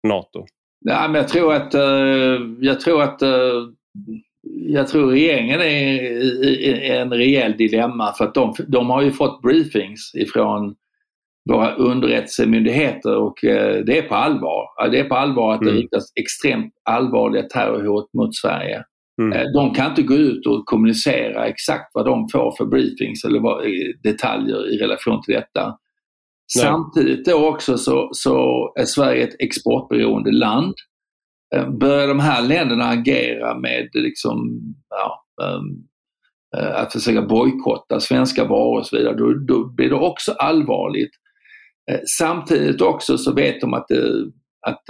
[0.07, 0.45] NATO?
[0.85, 3.69] Ja, men jag tror att, uh, jag tror att uh,
[4.67, 9.41] jag tror regeringen är i en rejäl dilemma för att de, de har ju fått
[9.41, 10.75] briefings ifrån
[11.49, 14.89] våra underrättelsemyndigheter och uh, det är på allvar.
[14.91, 15.81] Det är på allvar att det mm.
[15.81, 18.83] riktas extremt allvarliga terrorhot mot Sverige.
[19.21, 19.39] Mm.
[19.39, 23.39] Eh, de kan inte gå ut och kommunicera exakt vad de får för briefings eller
[23.39, 23.63] vad,
[24.03, 25.77] detaljer i relation till detta.
[26.55, 26.65] Nej.
[26.65, 30.73] Samtidigt då också så, så är Sverige ett exportberoende land.
[31.55, 35.87] Eh, börjar de här länderna agera med liksom, ja, um,
[36.73, 41.11] att försöka bojkotta svenska varor och så vidare, då, då blir det också allvarligt.
[41.91, 44.31] Eh, samtidigt också så vet de att det,
[44.67, 44.83] att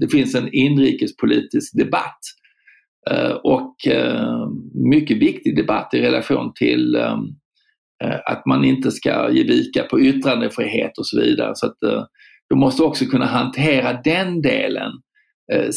[0.00, 2.18] det finns en inrikespolitisk debatt
[3.42, 3.76] och
[4.74, 7.20] mycket viktig debatt i relation till ehm,
[8.26, 11.52] att man inte ska ge vika på yttrandefrihet och så vidare.
[11.54, 11.76] Så att
[12.48, 14.92] du måste också kunna hantera den delen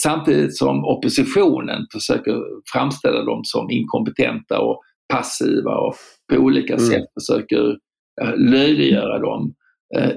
[0.04, 2.36] samtidigt som oppositionen försöker
[2.74, 4.82] framställa dem som inkompetenta och
[5.14, 5.96] passiva och
[6.34, 6.86] på olika mm.
[6.86, 7.78] sätt försöker
[8.38, 9.54] löjliggöra dem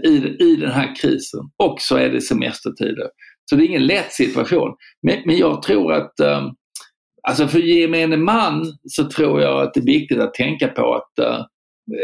[0.05, 1.41] i, i den här krisen.
[1.63, 3.07] Och så är det semestertider.
[3.51, 4.75] Så det är ingen lätt situation.
[5.03, 6.15] Men, men jag tror att
[7.29, 11.43] alltså för gemene man så tror jag att det är viktigt att tänka på att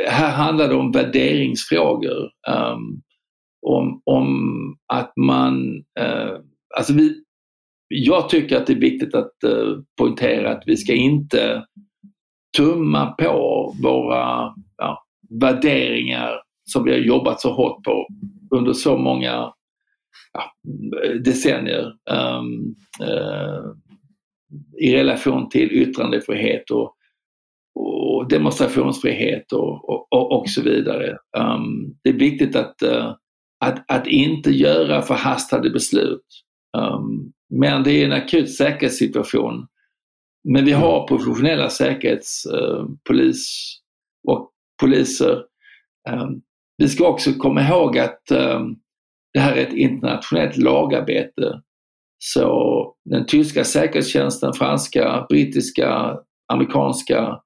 [0.09, 2.31] här handlar det om värderingsfrågor.
[2.49, 3.03] Um,
[3.67, 6.39] om, om att man, uh,
[6.77, 7.15] alltså vi,
[7.89, 11.65] jag tycker att det är viktigt att uh, poängtera att vi ska inte
[12.57, 15.05] tumma på våra ja,
[15.41, 18.07] värderingar som vi har jobbat så hårt på
[18.51, 19.53] under så många
[20.33, 20.53] ja,
[21.25, 23.73] decennier um, uh,
[24.81, 26.94] i relation till yttrandefrihet och,
[27.75, 31.19] och demonstrationsfrihet och, och, och, så vidare.
[31.39, 33.15] Um, det är viktigt att, uh,
[33.65, 36.27] att, att inte göra förhastade beslut.
[36.77, 39.67] Um, men det är en akut säkerhetssituation.
[40.49, 43.75] Men vi har professionella säkerhetspolis
[44.29, 44.51] uh, och
[44.81, 45.43] poliser.
[46.11, 46.43] Um,
[46.77, 48.77] vi ska också komma ihåg att um,
[49.35, 51.61] det här är ett internationellt lagarbete.
[52.19, 56.19] Så den tyska säkerhetstjänsten, franska, brittiska,
[56.53, 57.41] amerikanska,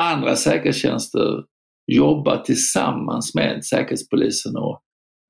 [0.00, 1.44] andra säkerhetstjänster
[1.86, 4.82] jobbar tillsammans med Säkerhetspolisen och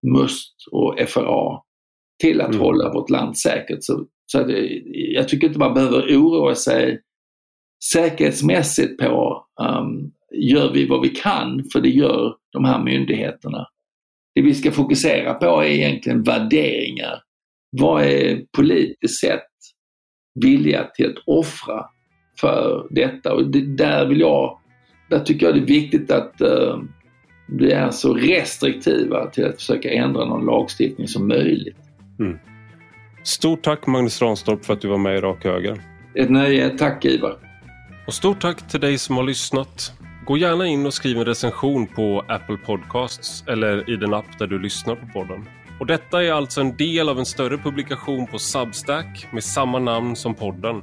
[0.06, 1.60] MUST och FRA
[2.20, 2.60] till att mm.
[2.60, 3.78] hålla vårt land säkert.
[3.80, 7.02] Så, så det, jag tycker inte man behöver oroa sig
[7.92, 13.66] säkerhetsmässigt på um, gör vi vad vi kan, för det gör de här myndigheterna.
[14.34, 17.22] Det vi ska fokusera på är egentligen värderingar.
[17.70, 19.46] Vad är politiskt sett
[20.44, 21.84] villiga till att offra
[22.40, 23.34] för detta?
[23.34, 24.58] Och det, där vill jag,
[25.10, 26.82] där tycker jag det är viktigt att uh,
[27.46, 31.78] vi är så restriktiva till att försöka ändra någon lagstiftning som möjligt.
[32.18, 32.38] Mm.
[33.22, 35.80] Stort tack Magnus Ranstorp för att du var med i Rak Höger.
[36.14, 36.78] Ett nöje.
[36.78, 37.36] Tack Ivar.
[38.06, 39.92] Och stort tack till dig som har lyssnat.
[40.26, 44.46] Gå gärna in och skriv en recension på Apple Podcasts eller i den app där
[44.46, 45.44] du lyssnar på podden.
[45.80, 50.16] Och detta är alltså en del av en större publikation på Substack med samma namn
[50.16, 50.82] som podden.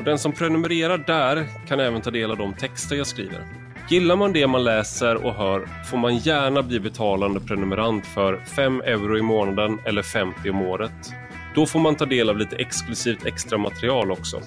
[0.00, 3.46] Och den som prenumererar där kan även ta del av de texter jag skriver.
[3.88, 8.80] Gillar man det man läser och hör får man gärna bli betalande prenumerant för 5
[8.80, 11.12] euro i månaden eller 50 om året.
[11.54, 14.40] Då får man ta del av lite exklusivt extra material också.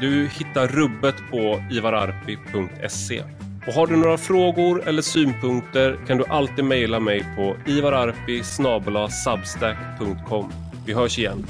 [0.00, 3.22] Du hittar rubbet på ivararpi.se.
[3.66, 8.42] Och har du några frågor eller synpunkter kan du alltid mejla mig på ivararpi
[10.86, 11.46] Vi hörs igen.